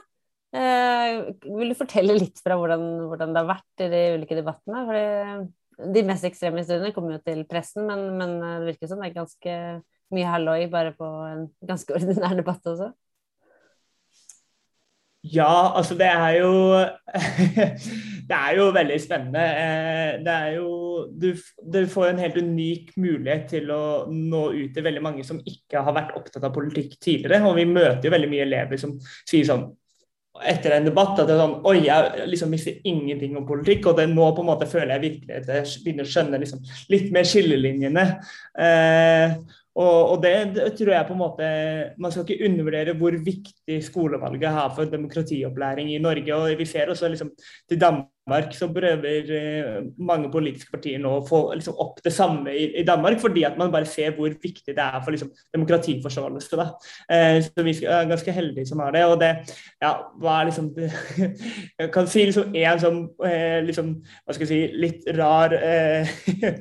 vil 1.46 1.74
du 1.74 1.77
fortelle 1.77 2.15
litt 2.18 2.39
fra 2.41 2.56
hvordan, 2.58 2.86
hvordan, 3.10 3.34
det 3.34 3.44
har 3.44 3.51
vært 3.51 3.84
i 3.86 3.89
de 3.91 4.06
ulike 4.18 4.38
debattene? 4.38 4.86
Fordi 4.88 5.91
de 5.94 6.08
mest 6.08 6.25
ekstreme 6.27 6.63
historiene 6.63 6.94
kommer 6.96 7.18
jo 7.18 7.25
til 7.25 7.44
pressen, 7.50 7.86
men, 7.89 8.08
men 8.20 8.39
det 8.41 8.74
virker 8.74 8.89
som 8.91 9.01
det 9.01 9.12
er 9.12 9.20
ganske 9.20 9.60
mye 10.15 10.32
halloi 10.32 10.63
bare 10.72 10.96
på 10.98 11.12
en 11.27 11.46
ganske 11.70 11.94
ordinær 11.98 12.38
debatt 12.38 12.74
også. 12.74 12.94
Ja, 15.29 15.74
altså 15.77 15.98
det 16.00 16.07
er 16.09 16.39
jo 16.39 16.53
Det 18.29 18.38
er 18.38 18.57
jo 18.59 18.67
veldig 18.69 18.98
spennende. 19.01 19.41
Eh, 19.41 20.12
det 20.21 20.33
er 20.33 20.51
jo 20.59 20.67
du, 21.21 21.31
du, 21.74 21.79
får 21.89 22.12
en 22.12 22.21
helt 22.21 22.38
unik 22.38 22.91
mulighet 23.01 23.48
til 23.55 23.71
å 23.74 23.81
nå 24.12 24.43
ut 24.53 24.75
til 24.75 24.86
veldig 24.86 25.01
mange 25.01 25.25
som 25.25 25.39
ikke 25.41 25.81
har 25.81 25.95
vært 25.95 26.13
opptatt 26.17 26.45
av 26.45 26.53
politikk 26.53 26.93
tidligere. 27.01 27.41
Og 27.50 27.57
vi 27.57 27.65
møter 27.65 28.05
jo 28.05 28.13
veldig 28.13 28.29
mye 28.29 28.45
elever 28.45 28.81
som 28.81 28.93
sier 29.01 29.48
sånn 29.50 29.65
etter 30.45 30.75
en 30.75 30.86
debatt 30.88 31.17
at 31.19 31.27
det 31.27 31.33
er 31.33 31.41
sånn 31.41 31.55
Oi, 31.67 31.79
jeg 31.88 32.27
liksom 32.29 32.51
mister 32.53 32.77
ingenting 32.88 33.33
om 33.39 33.48
politikk, 33.48 33.89
og 33.89 33.98
det 33.98 34.05
nå 34.12 34.29
på 34.36 34.45
en 34.45 34.51
måte 34.51 34.69
føler 34.69 34.93
jeg 34.95 35.05
virkelig 35.07 35.39
at 35.39 35.50
jeg 35.55 35.83
begynner 35.83 36.07
å 36.07 36.13
skjønne 36.13 36.41
liksom, 36.43 36.62
litt 36.93 37.09
mer 37.15 37.27
skillelinjene. 37.27 38.05
Eh, 38.67 39.33
og, 39.75 40.11
og 40.11 40.23
det, 40.23 40.33
det, 40.55 40.73
tror 40.77 40.93
jeg 40.93 41.07
på 41.07 41.13
en 41.13 41.21
måte 41.21 41.49
Man 42.01 42.11
skal 42.11 42.25
ikke 42.25 42.47
undervurdere 42.49 42.95
hvor 42.97 43.15
viktig 43.25 43.77
skolevalget 43.85 44.49
har 44.49 44.71
for 44.75 44.89
demokratiopplæring 44.89 45.93
i 45.93 46.01
Norge. 46.01 46.35
og 46.35 46.57
Vi 46.57 46.65
ser 46.65 46.89
også 46.89 47.07
liksom 47.07 47.29
til 47.69 47.81
Danmark 47.81 48.53
så 48.53 48.67
prøver 48.73 49.31
eh, 49.33 49.85
mange 49.97 50.29
politiske 50.31 50.71
partier 50.71 50.99
nå 51.01 51.15
å 51.17 51.25
få 51.25 51.39
liksom, 51.57 51.77
opp 51.81 51.97
det 52.05 52.13
samme 52.13 52.53
i, 52.53 52.67
i, 52.81 52.83
Danmark, 52.85 53.19
fordi 53.21 53.43
at 53.47 53.57
man 53.57 53.71
bare 53.73 53.89
ser 53.89 54.13
hvor 54.17 54.29
viktig 54.29 54.75
det 54.75 54.83
er 54.83 54.99
for 55.03 55.15
liksom, 55.15 55.31
demokratiforståelse. 55.55 56.67
Eh, 57.09 57.39
så 57.45 57.65
vi 57.65 57.73
er 57.85 58.09
ganske 58.09 58.35
heldige 58.35 58.69
som 58.69 58.83
har 58.83 58.93
det. 58.93 59.05
Og 59.09 59.17
det 59.21 59.31
ja, 59.81 59.93
hva 60.21 60.39
er 60.39 60.49
liksom 60.49 60.69
Jeg 61.79 61.91
kan 61.93 62.09
si 62.09 62.25
liksom 62.27 62.55
en 62.55 62.83
sånn 62.83 63.01
eh, 63.25 63.59
liksom, 63.65 63.93
hva 64.25 64.35
skal 64.35 64.45
jeg 64.45 64.51
si, 64.51 64.79
litt 64.83 65.09
rar 65.17 65.55
eh, 65.57 66.13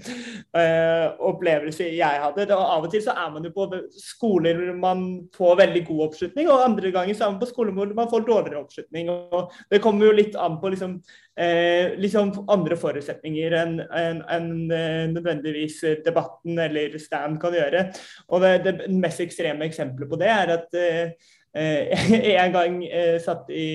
eh, 0.62 1.06
opplevelse 1.30 1.90
jeg 1.92 2.24
hadde. 2.24 2.48
Og 2.54 2.64
av 2.64 2.88
og 2.88 2.92
til 2.92 2.97
så 3.04 3.14
er 3.16 3.30
man 3.34 3.46
jo 3.46 3.52
på 3.54 3.68
skoler 3.98 4.58
hvor 4.58 4.76
man 4.82 5.04
får 5.36 5.56
veldig 5.62 5.84
god 5.88 6.02
oppslutning, 6.08 6.50
og 6.50 6.64
andre 6.64 6.92
ganger 6.94 7.16
så 7.16 7.26
er 7.26 7.32
man 7.34 7.40
på 7.42 7.50
skoler 7.50 7.76
hvor 7.76 7.94
man 7.96 8.10
får 8.10 8.26
dårligere 8.26 8.62
oppslutning. 8.62 9.10
og 9.10 9.52
Det 9.70 9.82
kommer 9.84 10.08
jo 10.08 10.18
litt 10.18 10.36
an 10.38 10.58
på 10.62 10.72
liksom 10.74 10.98
eh, 11.38 11.94
liksom 12.00 12.32
andre 12.50 12.78
forutsetninger 12.80 13.56
enn 13.62 13.78
en, 13.86 14.22
en, 14.36 14.52
eh, 14.74 15.04
nødvendigvis 15.14 15.80
debatten 16.06 16.58
eller 16.66 16.98
stand 17.02 17.40
kan 17.42 17.56
gjøre. 17.56 17.88
Og 18.28 18.44
det, 18.44 18.54
det 18.66 18.92
mest 18.92 19.24
ekstreme 19.24 19.68
eksempelet 19.68 20.10
på 20.10 20.20
det 20.20 20.32
er 20.34 20.54
at 20.58 20.78
eh, 20.78 21.34
en 22.42 22.54
gang 22.54 22.80
eh, 22.86 23.16
satt 23.22 23.48
i 23.50 23.66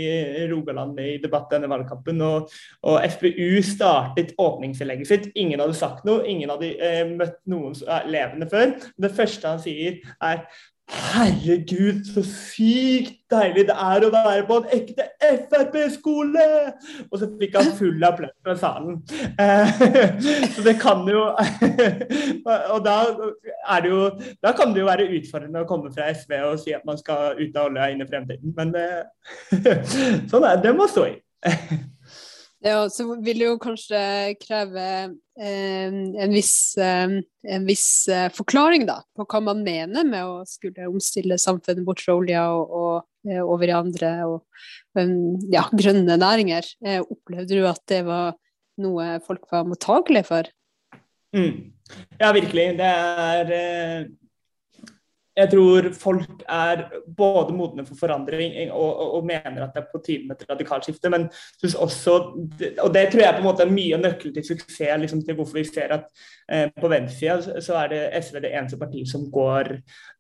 Rogaland 0.51 0.99
i 1.03 1.17
debatt 1.23 1.49
denne 1.51 1.69
valgkampen, 1.71 2.21
og, 2.23 2.51
og, 2.83 2.99
FPU 3.15 3.61
startet 3.65 4.33
åpningsinnlegget 4.41 5.09
sitt. 5.09 5.29
Ingen 5.39 5.63
hadde 5.63 5.77
sagt 5.77 6.05
noe, 6.07 6.23
ingen 6.29 6.53
hadde 6.53 6.73
eh, 6.77 7.03
møtt 7.09 7.39
noen 7.49 7.75
som 7.77 7.91
er 7.97 8.07
levende 8.13 8.49
før. 8.51 8.75
Det 8.99 9.13
første 9.17 9.55
han 9.55 9.63
sier, 9.63 9.99
er 10.23 10.45
Herregud, 10.91 12.03
så 12.13 12.21
sykt 12.27 13.21
deilig 13.31 13.63
det 13.69 13.75
er 13.79 14.03
å 14.03 14.09
være 14.11 14.43
på 14.49 14.57
en 14.59 14.65
ekte 14.75 15.05
Frp-skole! 15.23 16.47
Og 17.07 17.15
så 17.21 17.29
fikk 17.39 17.55
han 17.55 17.71
full 17.77 18.03
applaus 18.03 18.33
fra 18.43 18.55
salen. 18.59 18.99
Eh, 19.39 19.71
så 20.53 20.65
det 20.65 20.75
kan 20.81 21.05
jo 21.07 21.23
Og 22.73 22.83
da 22.83 22.97
er 23.07 23.85
det 23.85 23.93
jo 23.93 24.01
Da 24.43 24.51
kan 24.57 24.75
det 24.75 24.83
jo 24.83 24.89
være 24.89 25.07
utfordrende 25.17 25.63
å 25.63 25.69
komme 25.69 25.93
fra 25.95 26.11
SV 26.11 26.35
og 26.49 26.59
si 26.61 26.75
at 26.75 26.83
man 26.89 26.99
skal 26.99 27.39
ut 27.39 27.57
av 27.57 27.71
olja 27.71 27.89
inn 27.93 28.03
i 28.03 28.09
fremtiden, 28.09 28.53
men 28.57 28.75
det, 28.75 28.87
sånn 30.29 30.43
er 30.43 30.59
det. 30.59 30.67
Det 30.67 30.75
må 30.77 30.89
stå 30.91 31.07
i. 31.13 31.17
Ja, 32.63 32.86
så 32.89 33.10
vil 33.20 33.41
det 33.41 33.48
jo 33.50 33.58
kanskje 33.60 34.00
kreve 34.39 34.84
eh, 35.36 35.88
en 35.91 36.32
viss, 36.32 36.77
eh, 36.79 37.17
en 37.55 37.65
viss 37.67 38.08
eh, 38.08 38.29
forklaring 38.32 38.86
da, 38.88 39.01
på 39.17 39.25
hva 39.27 39.41
man 39.43 39.65
mener 39.65 40.08
med 40.08 40.24
å 40.24 40.38
skulle 40.48 40.88
omstille 40.88 41.36
samfunnet 41.41 41.84
bort 41.84 42.05
fra 42.05 42.15
olja 42.15 42.46
og, 42.55 42.72
og, 42.79 43.10
eh, 43.27 43.41
over 43.43 43.67
i 43.67 43.75
andre 43.75 44.13
og, 44.29 44.63
ja, 45.51 45.65
grønne 45.75 46.15
næringer. 46.22 46.72
Eh, 46.86 47.01
opplevde 47.03 47.60
du 47.60 47.67
at 47.67 47.84
det 47.91 48.03
var 48.08 48.38
noe 48.79 49.20
folk 49.27 49.43
var 49.51 49.67
mottagelige 49.67 50.29
for? 50.32 50.48
Mm. 51.36 51.74
Ja, 52.22 52.32
virkelig. 52.32 52.70
Det 52.79 52.93
er 52.96 54.08
jeg 55.33 55.49
tror 55.49 55.87
folk 55.97 56.43
er 56.49 56.83
både 57.17 57.55
modne 57.57 57.85
for 57.87 57.97
forandring 57.97 58.53
og, 58.71 58.89
og, 58.89 59.15
og, 59.17 59.25
mener 59.25 59.63
at 59.65 59.73
det 59.73 59.81
er 59.81 59.89
på 59.89 60.01
tide 60.05 60.27
med 60.27 60.37
et 60.37 60.49
radikalt 60.49 60.85
skifte. 60.85 61.09
Men 61.09 61.25
synes 61.57 61.75
også, 61.75 62.17
og 62.83 62.93
det 62.93 63.07
tror 63.09 63.23
jeg 63.23 63.33
på 63.33 63.41
en 63.41 63.47
måte 63.47 63.65
er 63.65 63.73
mye 63.73 63.97
av 63.97 64.03
nøkkelen 64.03 64.35
til 64.35 64.45
suksess, 64.51 65.01
liksom, 65.01 65.23
til 65.25 65.37
hvorfor 65.37 65.57
vi 65.57 65.65
ser 65.65 65.95
at 65.95 66.05
eh, 66.51 66.67
på 66.77 66.91
venstresida 66.91 67.61
så 67.65 67.79
er 67.81 67.89
det 67.93 68.01
SV 68.27 68.43
det 68.43 68.53
eneste 68.53 68.77
partiet 68.81 69.09
som 69.09 69.25
går, 69.33 69.71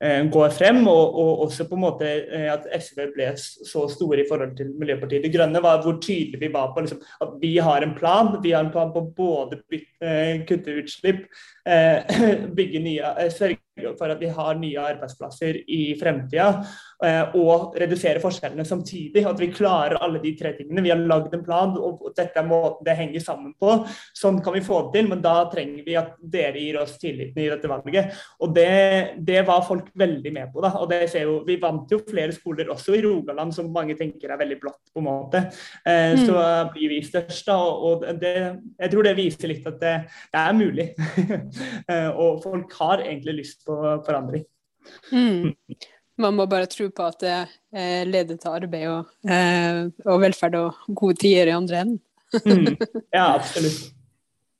eh, 0.01 0.23
går 0.33 0.57
frem. 0.57 0.81
Og, 0.87 1.19
og, 1.21 1.45
også 1.45 1.69
på 1.69 1.77
en 1.77 1.85
måte 1.85 2.09
eh, 2.09 2.49
at 2.49 2.65
SV 2.81 3.05
ble 3.13 3.29
så 3.37 3.85
store 3.93 4.23
i 4.23 4.27
forhold 4.29 4.57
til 4.57 4.73
Miljøpartiet 4.79 5.27
De 5.27 5.33
Grønne, 5.37 5.61
var 5.61 5.85
hvor 5.85 5.99
tydelig 6.01 6.41
vi 6.41 6.53
var 6.53 6.73
på 6.73 6.87
liksom, 6.87 7.03
at 7.21 7.37
vi 7.41 7.53
har 7.61 7.85
en 7.85 7.93
plan. 7.97 8.33
Vi 8.41 8.55
har 8.55 8.65
en 8.65 8.73
plan 8.73 8.89
på 8.95 9.05
både 9.13 9.61
eh, 10.01 10.41
kutte 10.49 10.79
utslipp, 10.81 11.27
bygge 12.57 12.79
nye, 12.83 12.99
eh, 12.99 13.29
sørge 13.31 13.93
for 13.97 14.11
at 14.11 14.19
vi 14.19 14.31
har 14.31 14.57
nye 14.59 14.79
arbeidsplasser 14.79 15.61
i 15.67 15.95
fremtida, 15.99 16.49
eh, 16.59 16.73
og 17.03 17.75
redusere 17.79 18.21
forskjellene 18.23 18.65
samtidig. 18.67 19.25
At 19.27 19.39
vi 19.41 19.51
klarer 19.53 19.99
alle 20.03 20.21
de 20.23 20.33
tre 20.39 20.53
tingene. 20.57 20.83
Vi 20.85 20.91
har 20.93 21.01
lagd 21.01 21.33
en 21.35 21.45
plan, 21.45 21.73
og 21.77 22.05
dette 22.15 22.39
er 22.39 22.47
måten 22.47 22.85
det 22.87 22.95
henger 22.97 23.23
sammen 23.23 23.53
på. 23.59 23.75
Sånn 24.15 24.39
kan 24.43 24.55
vi 24.55 24.63
få 24.65 24.85
det 24.85 24.99
til, 24.99 25.09
men 25.11 25.23
da 25.23 25.35
trenger 25.51 25.83
vi 25.85 25.97
at 25.99 26.13
dere 26.19 26.61
gir 26.61 26.79
oss 26.81 26.95
tilliten 27.01 27.43
i 27.43 27.49
dette 27.51 27.69
valget. 27.71 28.13
Og 28.43 28.53
det, 28.55 29.19
det 29.25 29.43
var 29.47 29.65
folk 29.67 29.89
veldig 29.99 30.33
med 30.35 30.53
på. 30.53 30.63
da, 30.63 30.73
og 30.79 30.89
det 30.91 31.03
ser 31.11 31.27
jo, 31.27 31.39
Vi 31.47 31.59
vant 31.61 31.91
jo 31.91 31.99
flere 32.07 32.35
skoler 32.35 32.71
også 32.73 32.97
i 32.97 33.03
Rogaland 33.03 33.53
som 33.55 33.71
mange 33.73 33.97
tenker 33.99 34.31
er 34.31 34.39
veldig 34.39 34.59
blått, 34.61 34.81
på 34.93 35.03
en 35.03 35.07
måte. 35.07 35.43
Eh, 35.85 36.13
mm. 36.15 36.25
Så 36.27 36.37
blir 36.73 36.95
vi 36.95 37.01
størst, 37.05 37.45
da. 37.49 37.57
og 37.57 38.07
det, 38.21 38.35
Jeg 38.79 38.93
tror 38.93 39.07
det 39.07 39.17
viser 39.19 39.51
litt 39.51 39.67
at 39.69 39.79
det, 39.81 39.95
det 40.33 40.45
er 40.45 40.59
mulig. 40.59 40.89
Eh, 41.89 42.09
og 42.09 42.39
folk 42.43 42.71
har 42.79 43.01
egentlig 43.03 43.33
lyst 43.41 43.65
på 43.67 43.75
forandring. 44.05 44.43
Mm. 45.11 45.51
Man 46.21 46.37
må 46.37 46.45
bare 46.49 46.69
tro 46.69 46.89
på 46.93 47.07
at 47.09 47.23
det 47.23 47.39
eh, 47.73 48.03
leder 48.05 48.37
til 48.37 48.53
arbeid 48.53 48.85
og, 48.91 49.09
eh, 49.25 49.87
og, 50.05 50.21
velferd 50.21 50.59
og 50.59 50.85
gode 50.93 51.17
tider 51.23 51.49
i 51.49 51.57
andre 51.57 51.83
enden. 51.85 51.99
mm. 52.45 52.77
Ja, 53.17 53.33
absolutt. 53.33 53.91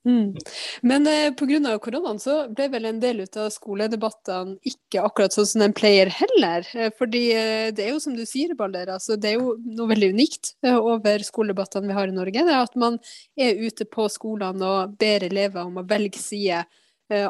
Mm. 0.04 0.34
Men 0.82 1.06
eh, 1.06 1.30
pga. 1.32 1.78
koronaen 1.80 2.18
så 2.20 2.34
ble 2.52 2.66
vel 2.68 2.84
en 2.90 2.98
del 3.00 3.22
ut 3.24 3.38
av 3.40 3.48
skoledebattene 3.54 4.58
ikke 4.68 5.00
akkurat 5.00 5.32
sånn 5.32 5.48
som 5.48 5.64
en 5.64 5.76
pleier 5.76 6.10
heller. 6.12 6.66
Eh, 6.74 6.90
fordi 6.98 7.22
eh, 7.32 7.70
det 7.72 7.86
er 7.86 7.94
jo 7.94 8.02
som 8.04 8.16
du 8.16 8.26
sier, 8.28 8.52
Balder, 8.58 8.92
altså, 8.98 9.16
det 9.16 9.32
er 9.32 9.38
jo 9.38 9.54
noe 9.64 9.88
veldig 9.94 10.12
unikt 10.12 10.56
eh, 10.66 10.76
over 10.76 11.24
skoledebattene 11.24 11.88
vi 11.88 11.96
har 11.96 12.12
i 12.12 12.16
Norge. 12.18 12.44
Det 12.44 12.52
er 12.52 12.66
at 12.66 12.76
man 12.76 12.98
er 13.38 13.62
ute 13.64 13.88
på 13.88 14.10
skolene 14.12 14.68
og 14.68 14.98
ber 15.00 15.24
elever 15.30 15.64
om 15.64 15.80
å 15.80 15.88
velge 15.88 16.20
side 16.20 16.64
Eh, 16.64 16.80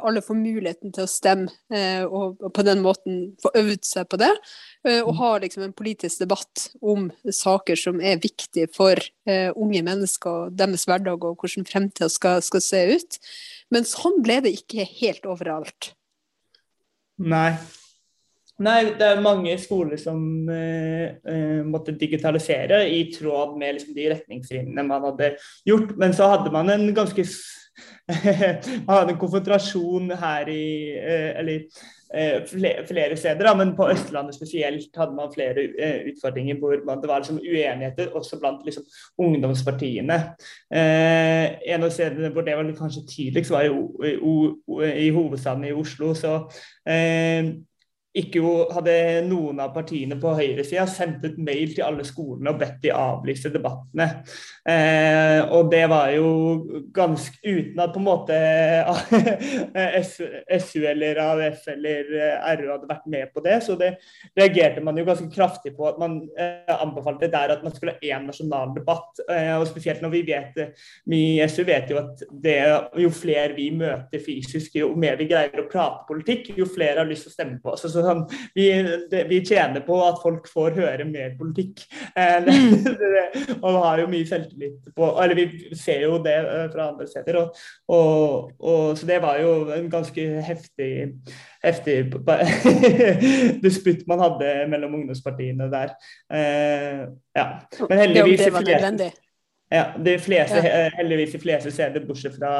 alle 0.00 0.22
får 0.24 0.36
muligheten 0.38 0.92
til 0.94 1.04
å 1.04 1.10
stemme, 1.10 1.52
eh, 1.74 2.04
og, 2.04 2.40
på 2.54 2.64
den 2.66 2.82
måten 2.84 3.18
få 3.42 3.52
øvd 3.58 3.84
seg 3.86 4.08
på 4.10 4.18
det. 4.22 4.30
Eh, 4.86 5.00
og 5.02 5.14
ha 5.20 5.30
liksom 5.42 5.66
en 5.66 5.76
politisk 5.76 6.22
debatt 6.24 6.68
om 6.80 7.10
saker 7.24 7.78
som 7.78 8.00
er 8.00 8.22
viktige 8.22 8.70
for 8.74 8.98
eh, 9.28 9.50
unge 9.52 9.84
mennesker 9.86 10.48
og 10.48 10.58
deres 10.58 10.86
hverdag, 10.88 11.24
og 11.24 11.40
hvordan 11.40 11.68
fremtida 11.68 12.10
skal, 12.12 12.42
skal, 12.44 12.64
se 12.64 12.82
ut. 12.94 13.20
Men 13.74 13.88
sånn 13.88 14.20
ble 14.24 14.40
det 14.44 14.56
ikke 14.58 14.86
helt 15.00 15.26
overalt. 15.28 15.94
Nei. 17.22 17.54
Nei, 18.62 18.94
det 18.94 19.02
er 19.02 19.22
mange 19.22 19.56
skoler 19.58 19.98
som 19.98 20.20
uh, 20.46 21.06
eh 21.26 21.62
måtte 21.66 21.90
digitalisere 21.98 22.84
i 22.86 23.00
tråd 23.10 23.56
med 23.58 23.74
liksom, 23.74 23.96
de 23.96 24.04
retningslinjene 24.12 24.84
man 24.86 25.02
hadde 25.08 25.32
gjort. 25.66 25.96
Men 25.98 26.14
så 26.14 26.28
hadde 26.30 26.52
man 26.54 26.70
en 26.70 26.86
ganske 26.94 27.24
man 28.86 28.96
hadde 28.96 29.14
en 29.14 29.18
konfrontasjon 29.20 30.12
her 30.20 30.48
i 30.52 30.64
eh, 30.98 31.30
Eller 31.40 31.64
eh, 32.14 32.86
flere 32.88 33.16
steder, 33.16 33.54
men 33.56 33.74
på 33.76 33.88
Østlandet 33.90 34.36
spesielt 34.36 34.96
hadde 34.96 35.16
man 35.16 35.32
flere 35.34 35.66
eh, 35.78 36.06
utfordringer 36.12 36.60
hvor 36.60 36.76
det 36.76 37.10
var 37.10 37.22
liksom 37.22 37.40
uenigheter 37.42 38.14
også 38.14 38.38
blant 38.40 38.64
liksom 38.64 38.84
ungdomspartiene. 39.18 40.20
En 40.70 41.86
av 41.86 41.90
stedene 41.90 42.30
hvor 42.32 42.46
det 42.46 42.56
var 42.56 42.72
kanskje 42.78 43.06
tydeligst, 43.10 43.50
var 43.50 43.66
i, 43.66 45.10
hovedstaden 45.10 45.64
i 45.64 45.72
Oslo. 45.72 46.14
så 46.14 46.40
ikke 48.14 48.38
jo 48.38 48.50
hadde 48.70 48.94
noen 49.26 49.58
av 49.64 49.72
partiene 49.74 50.14
på 50.22 50.34
høyresida 50.38 50.84
sendt 50.90 51.24
ut 51.26 51.38
mail 51.42 51.72
til 51.74 51.82
alle 51.82 52.04
skolene 52.06 52.52
og 52.52 52.60
bedt 52.60 52.76
de 52.84 52.92
avlyse 52.94 53.50
debattene. 53.50 54.06
Eh, 54.62 55.40
og 55.50 55.72
det 55.72 55.82
var 55.90 56.12
jo 56.14 56.28
ganske 56.94 57.40
uten 57.42 57.82
at 57.82 57.94
på 57.94 58.00
en 58.00 58.06
måte 58.06 58.38
SU 60.64 60.86
eller 60.92 61.18
AUF 61.24 61.66
eller 61.74 62.12
RU 62.60 62.68
hadde 62.70 62.90
vært 62.92 63.08
med 63.10 63.34
på 63.34 63.42
det. 63.44 63.58
Så 63.66 63.74
det 63.80 63.96
reagerte 64.38 64.84
man 64.84 65.00
jo 65.00 65.06
ganske 65.08 65.26
kraftig 65.34 65.74
på 65.74 65.88
at 65.90 65.98
man 65.98 66.20
eh, 66.38 66.70
anbefalte 66.76 67.32
der 67.32 67.56
at 67.56 67.66
man 67.66 67.74
skulle 67.74 67.96
ha 67.96 68.14
én 68.14 68.30
nasjonal 68.30 68.76
debatt. 68.78 69.24
Eh, 69.26 69.56
og 69.58 69.66
spesielt 69.72 70.04
når 70.04 70.14
vi 70.14 70.22
vet 70.30 70.62
Vi 71.10 71.18
i 71.34 71.48
SU 71.48 71.64
vet 71.66 71.90
jo 71.90 71.98
at 71.98 72.22
det, 72.30 72.58
jo 73.00 73.10
flere 73.10 73.56
vi 73.56 73.68
møter 73.74 74.22
fysisk, 74.22 74.76
jo 74.78 74.92
mer 74.98 75.18
vi 75.18 75.26
greier 75.30 75.64
å 75.64 75.68
prate 75.70 76.06
politikk, 76.08 76.52
jo 76.58 76.66
flere 76.68 77.00
har 77.00 77.08
lyst 77.08 77.26
til 77.26 77.32
å 77.32 77.34
stemme 77.34 77.58
på 77.62 77.74
oss. 77.74 77.84
Altså, 77.88 78.03
sånn, 78.04 78.22
vi, 78.56 78.68
det, 79.10 79.24
vi, 79.30 79.40
tjener 79.44 79.84
på 79.86 79.98
at 80.04 80.20
folk 80.22 80.48
får 80.50 80.76
høre 80.78 81.06
mer 81.08 81.34
politikk. 81.38 81.84
Eh, 82.14 82.46
mm. 82.46 82.84
og 83.64 83.80
har 83.84 84.04
jo 84.04 84.10
mye 84.12 84.28
selvtillit 84.28 84.92
på 84.94 85.08
Eller 85.22 85.38
vi 85.38 85.74
ser 85.78 86.04
jo 86.06 86.18
det 86.24 86.36
eh, 86.42 86.66
fra 86.72 86.90
andre 86.92 87.08
steder. 87.10 87.40
Og, 87.40 87.64
og, 87.88 88.52
og, 88.60 88.94
så 88.98 89.08
det 89.08 89.20
var 89.24 89.40
jo 89.42 89.56
en 89.74 89.90
ganske 89.92 90.28
heftig, 90.44 90.92
heftig 91.64 91.98
disputt 93.64 94.06
man 94.10 94.22
hadde 94.24 94.54
mellom 94.72 95.00
ungdomspartiene 95.00 95.70
der. 95.72 95.94
Eh, 96.32 97.04
ja. 97.34 97.46
Men 97.88 98.04
heldigvis 98.06 98.46
det 98.46 98.54
var 98.54 98.66
nødvendig. 98.68 99.12
Ja, 99.74 99.88
de 99.98 100.18
fleste, 100.22 100.60
ja. 100.62 100.90
heldigvis 100.94 101.32
de 101.34 101.40
fleste 101.42 101.70
steder, 101.74 102.04
bortsett 102.06 102.36
fra 102.38 102.50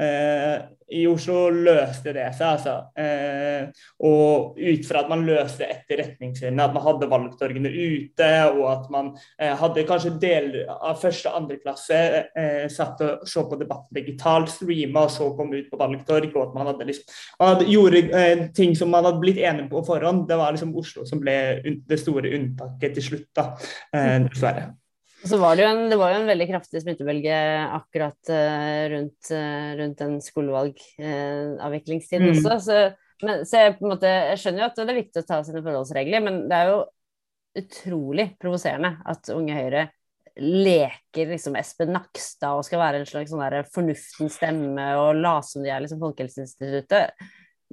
eh, 0.00 0.62
i 0.96 1.02
Oslo, 1.10 1.48
løste 1.50 2.14
det 2.14 2.28
seg. 2.38 2.46
altså. 2.46 2.74
Eh, 2.96 3.66
og 4.08 4.56
ut 4.56 4.86
fra 4.88 5.02
at 5.02 5.10
man 5.10 5.24
løste 5.26 5.66
etter 5.66 6.00
retningslinjene, 6.00 6.64
at 6.64 6.76
man 6.76 6.84
hadde 6.86 7.08
valgtorgene 7.10 7.72
ute, 7.72 8.30
og 8.54 8.62
at 8.70 8.86
man 8.94 9.10
eh, 9.40 9.52
hadde 9.58 9.84
kanskje 9.88 10.14
del 10.22 10.48
av 10.76 11.02
første 11.02 11.28
og 11.28 11.42
andre 11.42 11.58
klasse 11.60 12.00
eh, 12.24 12.64
satt 12.72 13.04
og 13.04 13.28
så 13.28 13.44
på 13.50 13.60
debatten 13.60 13.98
digitalt, 13.98 14.54
streama 14.54 15.04
og 15.10 15.12
så 15.12 15.28
kom 15.36 15.52
ut 15.52 15.68
på 15.68 15.82
valgtorg, 15.82 16.30
og 16.32 16.42
at 16.46 16.56
man 16.56 16.72
hadde 16.72 16.88
liksom 16.88 17.20
man 17.40 17.52
hadde, 17.52 17.68
gjorde 17.74 18.04
eh, 18.16 18.46
ting 18.56 18.72
som 18.78 18.94
man 18.94 19.04
hadde 19.04 19.20
blitt 19.20 19.42
enig 19.44 19.68
på 19.68 19.84
forhånd. 19.84 20.24
Det 20.30 20.40
var 20.40 20.56
liksom 20.56 20.72
Oslo 20.78 21.04
som 21.04 21.20
ble 21.20 21.36
det 21.84 22.00
store 22.00 22.32
unntaket 22.38 22.96
til 22.96 23.08
slutt, 23.10 23.30
da, 23.36 23.50
eh, 23.92 24.18
dessverre. 24.30 24.70
Så 25.28 25.36
var 25.40 25.52
det, 25.56 25.62
jo 25.64 25.70
en, 25.72 25.90
det 25.90 25.98
var 26.00 26.08
jo 26.12 26.18
en 26.20 26.30
veldig 26.30 26.48
kraftig 26.50 26.78
smittebølge 26.82 27.36
akkurat 27.78 28.22
uh, 28.32 28.82
rundt, 28.92 29.22
uh, 29.32 29.70
rundt 29.80 29.98
den 30.02 30.14
skolevalgavviklingstiden 30.24 32.28
uh, 32.28 32.32
mm. 32.32 32.38
også. 32.40 32.52
Så, 32.66 32.76
men, 33.26 33.34
så 33.48 33.54
jeg, 33.64 33.70
måte, 33.82 34.06
jeg, 34.10 34.38
skjønner 34.42 34.60
jo 34.62 34.68
at 34.70 34.78
det 34.78 34.86
er 34.86 35.02
viktig 35.02 35.18
å 35.22 35.28
ta 35.28 35.36
sine 35.46 35.64
forholdsregler, 35.64 36.20
men 36.24 36.34
det 36.50 36.56
er 36.58 36.66
jo 36.72 36.78
utrolig 37.56 38.26
provoserende 38.40 38.92
at 39.08 39.30
Unge 39.32 39.54
Høyre 39.56 39.82
leker 40.36 41.30
liksom 41.32 41.56
Espen 41.56 41.94
Nakstad 41.94 42.58
og 42.58 42.66
skal 42.66 42.82
være 42.82 42.98
en 43.00 43.08
slags 43.08 43.30
sånn 43.32 43.70
fornuftens 43.72 44.34
stemme 44.36 44.86
og 45.00 45.16
late 45.16 45.48
som 45.48 45.64
de 45.64 45.70
er 45.72 45.80
liksom 45.84 46.02
Folkehelseinstituttet. 46.02 47.06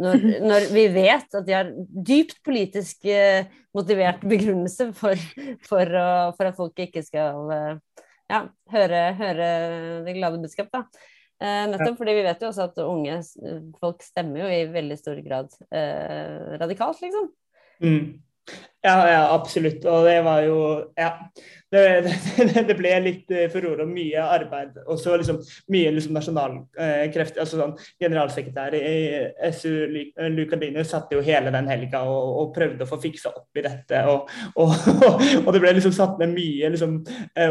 Når, 0.02 0.24
når, 0.50 0.68
vi 0.74 0.86
vet 0.94 1.38
at 1.38 1.46
de 1.48 1.56
har 1.56 1.72
dypt 2.10 2.40
politisk 2.46 3.06
eh, 3.10 3.50
motivert 3.76 4.24
begrunnelse 4.26 4.92
for, 4.98 5.20
for, 5.68 5.98
å, 6.00 6.08
for, 6.38 6.50
at 6.50 6.58
folk 6.58 6.86
ikke 6.86 7.04
skal 7.06 7.54
eh, 7.54 8.04
ja, 8.32 8.46
høre, 8.74 9.04
høre, 9.20 9.50
det 10.08 10.18
glade 10.18 10.42
budskap. 10.42 10.72
Da. 10.74 10.86
Eh, 11.44 11.64
nettopp 11.70 12.00
fordi 12.02 12.18
vi 12.18 12.26
vet 12.26 12.44
jo 12.44 12.50
også 12.50 12.68
at 12.70 12.84
unge 12.84 13.22
folk 13.82 14.06
stemmer 14.06 14.46
jo 14.46 14.52
i 14.54 14.62
veldig 14.74 15.00
stor 15.00 15.20
grad 15.26 15.54
eh, 15.76 16.54
radikalt, 16.62 17.02
liksom. 17.04 17.30
Mm. 17.84 18.06
Ja, 18.84 19.12
ja, 19.12 19.34
absolutt. 19.34 19.86
Og 19.86 20.06
det 20.06 20.22
var 20.26 20.42
jo 20.44 20.58
Ja. 20.98 21.18
Det, 21.74 22.02
det, 22.06 22.66
det 22.70 22.76
ble 22.78 22.90
litt 23.02 23.32
uh, 23.34 23.48
furore 23.50 23.86
og 23.88 23.90
mye 23.90 24.22
arbeid. 24.22 24.76
Og 24.86 25.00
så 25.02 25.16
liksom 25.18 25.40
mye 25.74 25.94
liksom 25.96 26.14
nasjonalkreft. 26.14 27.40
Uh, 27.40 27.42
altså 27.42 27.58
sånn 27.58 27.74
Generalsekretær 28.04 28.76
i 28.78 28.92
SU, 29.50 29.72
Luca 29.90 30.28
Lucardini, 30.36 30.84
satt 30.86 31.16
jo 31.16 31.24
hele 31.26 31.50
den 31.56 31.72
helga 31.72 32.04
og, 32.06 32.28
og, 32.44 32.52
prøvde 32.54 32.86
å 32.86 32.92
få 32.92 33.00
fiksa 33.02 33.32
opp 33.34 33.58
i 33.58 33.66
dette. 33.66 34.04
Og, 34.12 34.30
og, 34.62 34.76
og 35.48 35.50
det 35.56 35.64
ble 35.64 35.74
liksom 35.80 35.96
satt 35.96 36.22
ned 36.22 36.36
mye 36.36 36.70
liksom, 36.76 37.00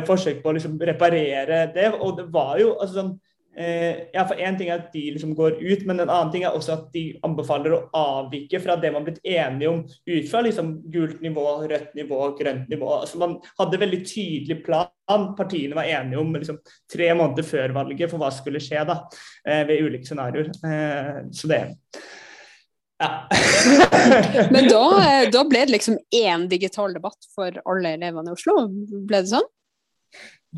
forsøk 0.06 0.38
på 0.44 0.52
å 0.52 0.56
liksom 0.60 0.78
reparere 0.92 1.64
det. 1.74 1.90
Og 1.98 2.20
det 2.20 2.28
var 2.30 2.60
jo 2.62 2.76
altså 2.76 3.00
sånn 3.00 3.14
Eh, 3.56 4.08
ja, 4.12 4.24
for 4.24 4.40
Én 4.40 4.56
ting 4.56 4.70
er 4.70 4.80
at 4.80 4.94
de 4.94 5.02
liksom 5.12 5.34
går 5.36 5.58
ut, 5.60 5.84
men 5.84 6.00
en 6.00 6.08
annen 6.08 6.30
ting 6.32 6.46
er 6.46 6.54
også 6.56 6.72
at 6.72 6.86
de 6.94 7.02
anbefaler 7.26 7.74
å 7.76 7.82
avvike 7.98 8.60
fra 8.64 8.78
det 8.80 8.92
man 8.94 9.02
har 9.02 9.10
blitt 9.10 9.26
enige 9.28 9.68
om 9.68 9.82
ut 9.84 10.30
fra 10.30 10.40
liksom 10.46 10.72
gult 10.92 11.20
nivå, 11.24 11.44
rødt 11.68 11.92
nivå, 11.98 12.22
grønt 12.38 12.72
nivå. 12.72 12.88
Altså 13.02 13.20
Man 13.20 13.36
hadde 13.60 13.82
veldig 13.84 14.00
tydelig 14.08 14.62
plan. 14.64 14.88
Partiene 15.36 15.76
var 15.76 15.90
enige 15.90 16.22
om 16.22 16.32
liksom, 16.32 16.62
tre 16.92 17.12
måneder 17.12 17.44
før 17.44 17.76
valget 17.76 18.10
for 18.10 18.22
hva 18.22 18.32
skulle 18.32 18.62
skje 18.62 18.86
da, 18.88 19.02
eh, 19.44 19.62
ved 19.68 19.84
ulike 19.84 20.08
scenarioer. 20.08 20.48
Eh, 20.64 21.22
så 21.36 21.52
det 21.52 21.62
ja. 23.02 23.28
men 24.54 24.68
da, 24.70 24.84
eh, 25.02 25.24
da 25.32 25.42
ble 25.48 25.64
det 25.66 25.74
liksom 25.74 25.98
én 26.14 26.46
digital 26.48 26.94
debatt 26.94 27.26
for 27.34 27.56
alle 27.68 27.96
elevene 27.98 28.30
i 28.30 28.36
Oslo, 28.36 28.62
ble 29.08 29.24
det 29.24 29.32
sånn? 29.32 29.48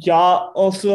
Ja, 0.02 0.50
og 0.58 0.72
så 0.74 0.94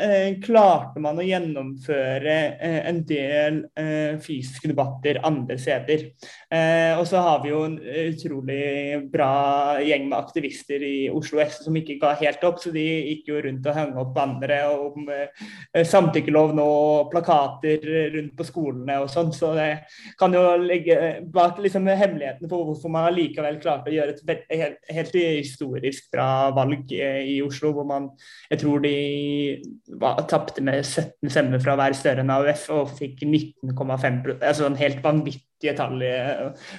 eh, 0.00 0.38
klarte 0.40 1.02
man 1.04 1.18
å 1.20 1.24
gjennomføre 1.26 2.36
eh, 2.56 2.78
en 2.88 3.02
del 3.04 3.58
eh, 3.76 4.14
fysiske 4.24 4.70
debatter 4.70 5.18
andre 5.28 5.58
steder. 5.60 6.06
Eh, 6.48 6.94
og 6.96 7.04
så 7.10 7.20
har 7.26 7.42
vi 7.42 7.50
jo 7.50 7.58
en 7.66 7.74
utrolig 7.76 9.02
bra 9.12 9.76
gjeng 9.84 10.06
med 10.08 10.16
aktivister 10.16 10.80
i 10.80 11.10
Oslo 11.12 11.42
S 11.44 11.58
som 11.66 11.76
ikke 11.76 11.98
ga 12.00 12.14
helt 12.22 12.46
opp, 12.48 12.62
så 12.62 12.72
de 12.72 12.86
gikk 12.86 13.28
jo 13.34 13.42
rundt 13.44 13.68
og 13.68 13.76
hang 13.76 13.92
opp 14.00 14.14
bannere 14.16 14.62
om 14.78 15.12
eh, 15.12 15.84
samtykkelov 15.84 16.56
nå, 16.56 16.66
og 16.88 17.12
plakater 17.12 17.84
rundt 18.16 18.32
på 18.32 18.48
skolene 18.48 18.96
og 19.04 19.12
sånn. 19.12 19.28
Så 19.36 19.52
det 19.60 19.68
kan 20.16 20.32
jo 20.32 20.46
ligge 20.64 21.18
bak 21.36 21.60
liksom, 21.60 21.92
hemmelighetene 21.92 22.48
på 22.48 22.64
hvorfor 22.64 22.96
man 22.96 23.10
allikevel 23.12 23.60
klarte 23.60 23.92
å 23.92 23.98
gjøre 23.98 24.16
et 24.16 24.50
helt, 24.56 24.82
helt 24.88 25.20
historisk 25.20 26.08
bra 26.16 26.48
valg 26.56 26.96
eh, 26.96 27.36
i 27.36 27.38
Oslo, 27.44 27.76
hvor 27.76 27.92
man 27.92 28.08
jeg 28.48 28.62
tror 28.62 28.80
de 28.84 28.94
tapte 30.30 30.64
med 30.64 30.80
17 30.84 31.32
stemmer 31.32 31.60
fra 31.62 31.76
hver 31.78 31.96
større 31.96 32.24
enn 32.24 32.32
AUF 32.32 32.64
og 32.74 32.94
fikk 32.96 33.20
19,5 33.26 34.38
altså 34.38 34.68
en 34.68 34.78
helt 34.80 35.02
vanvittige 35.04 35.74
tall. 35.76 36.00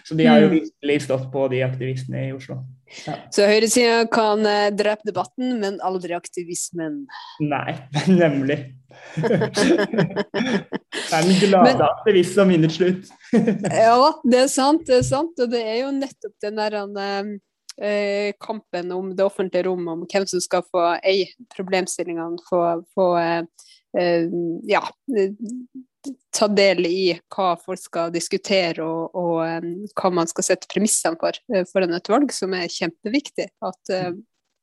Så 0.08 0.18
de 0.18 0.26
har 0.26 0.42
jo 0.42 0.50
mm. 0.50 0.56
virkelig 0.58 1.02
stått 1.06 1.30
på, 1.34 1.48
de 1.52 1.64
aktivistene 1.66 2.30
i 2.30 2.34
Oslo. 2.34 2.62
Ja. 3.06 3.16
Så 3.34 3.46
høyresida 3.46 4.06
kan 4.10 4.46
eh, 4.50 4.72
drepe 4.74 5.06
debatten, 5.06 5.60
men 5.62 5.78
aldri 5.86 6.16
aktivismen? 6.18 7.04
Nei, 7.44 7.76
nemlig. 8.22 8.58
det 9.22 9.36
er 11.14 11.20
en 11.20 11.36
glade 11.44 11.86
aktivist 11.86 12.34
som 12.38 12.50
vinner 12.50 12.72
slutt. 12.74 13.12
ja, 13.36 14.00
det 14.26 14.42
er 14.46 14.50
sant, 14.52 14.88
det 14.90 15.04
er 15.04 15.06
sant. 15.06 15.38
Og 15.38 15.54
det 15.54 15.62
er 15.62 15.84
jo 15.84 15.94
nettopp 15.96 16.36
den 16.44 16.58
der 16.60 16.80
um, 16.82 17.36
eh, 17.82 18.34
kampen 18.40 18.92
om 18.92 19.16
det 19.16 19.26
offentlige 19.26 19.64
rom, 19.68 19.88
om 19.88 20.06
hvem 20.10 20.28
som 20.28 20.42
skal 20.44 20.66
få 20.68 20.86
eie 21.00 21.30
problemstillingene, 21.56 22.42
få, 22.50 22.64
få 22.96 23.08
eh, 23.20 23.44
eh, 24.00 24.28
ja, 24.70 24.84
ta 26.36 26.48
del 26.48 26.86
i 26.88 27.04
hva 27.36 27.54
folk 27.60 27.82
skal 27.82 28.14
diskutere 28.14 28.86
og, 28.86 29.16
og 29.18 29.40
um, 29.44 29.72
hva 30.00 30.12
man 30.16 30.30
skal 30.32 30.46
sette 30.48 30.70
premissene 30.72 31.20
for 31.20 31.40
foran 31.72 31.98
et 31.98 32.12
valg, 32.12 32.32
som 32.34 32.54
er 32.56 32.72
kjempeviktig 32.72 33.50
at, 33.68 33.92
uh, 33.92 34.14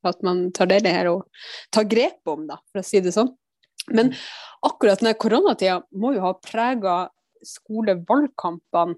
at, 0.08 0.22
man 0.24 0.46
tar 0.56 0.70
del 0.70 0.88
i 0.88 0.94
her 0.94 1.10
og 1.12 1.26
tar 1.74 1.88
grep 1.90 2.32
om, 2.32 2.46
da, 2.48 2.56
for 2.70 2.80
å 2.80 2.86
si 2.86 3.02
det 3.04 3.12
sånn. 3.16 3.34
Men 3.92 4.14
akkurat 4.66 5.02
denne 5.02 5.14
koronatida 5.20 5.82
må 5.94 6.14
jo 6.16 6.24
ha 6.24 6.32
prega 6.40 6.96
skolevalgkampene 7.46 8.96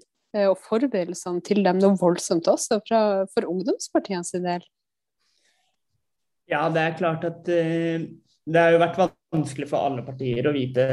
og 0.49 0.59
forberedelsene 0.61 1.41
til 1.45 1.63
dem 1.65 1.79
noe 1.81 1.97
voldsomt 1.97 2.47
også 2.51 2.79
fra, 2.85 3.01
for 3.33 3.47
ungdomspartiene 3.49 4.27
sin 4.27 4.45
del? 4.45 4.65
Ja, 6.49 6.67
det 6.73 6.81
er 6.81 6.97
klart 6.97 7.25
at 7.25 7.49
uh, 7.49 8.05
det 8.49 8.61
har 8.61 8.73
jo 8.73 8.81
vært 8.81 8.97
vanskelig 8.97 9.28
for 9.29 9.77
alle 9.77 10.01
partier 10.01 10.47
å 10.49 10.53
vite 10.55 10.85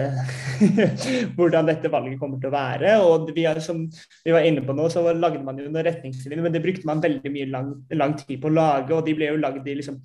hvordan 1.37 1.70
dette 1.70 1.88
valget 1.88 2.18
kommer 2.20 2.37
til 2.40 2.51
å 2.51 2.53
være. 2.53 2.96
og 3.01 3.31
vi 3.33 3.46
er, 3.49 3.61
Som 3.64 3.87
vi 4.25 4.35
var 4.35 4.44
inne 4.44 4.61
på 4.61 4.77
nå, 4.77 4.90
så 4.92 5.01
lagde 5.14 5.42
man 5.42 5.57
jo 5.57 5.70
noen 5.70 5.87
retningslinjer, 5.87 6.42
men 6.44 6.53
det 6.53 6.61
brukte 6.61 6.87
man 6.87 7.01
veldig 7.01 7.33
mye 7.33 7.49
lang, 7.49 7.72
lang 7.96 8.16
tid 8.20 8.40
på 8.42 8.51
å 8.51 8.57
lage. 8.57 8.92
og 8.92 9.07
De 9.07 9.14
ble 9.16 9.31
jo 9.31 9.40
lagd 9.40 9.66
i 9.66 9.79
liksom 9.81 10.03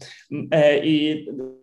eh, 0.52 0.78
i, 0.80 0.98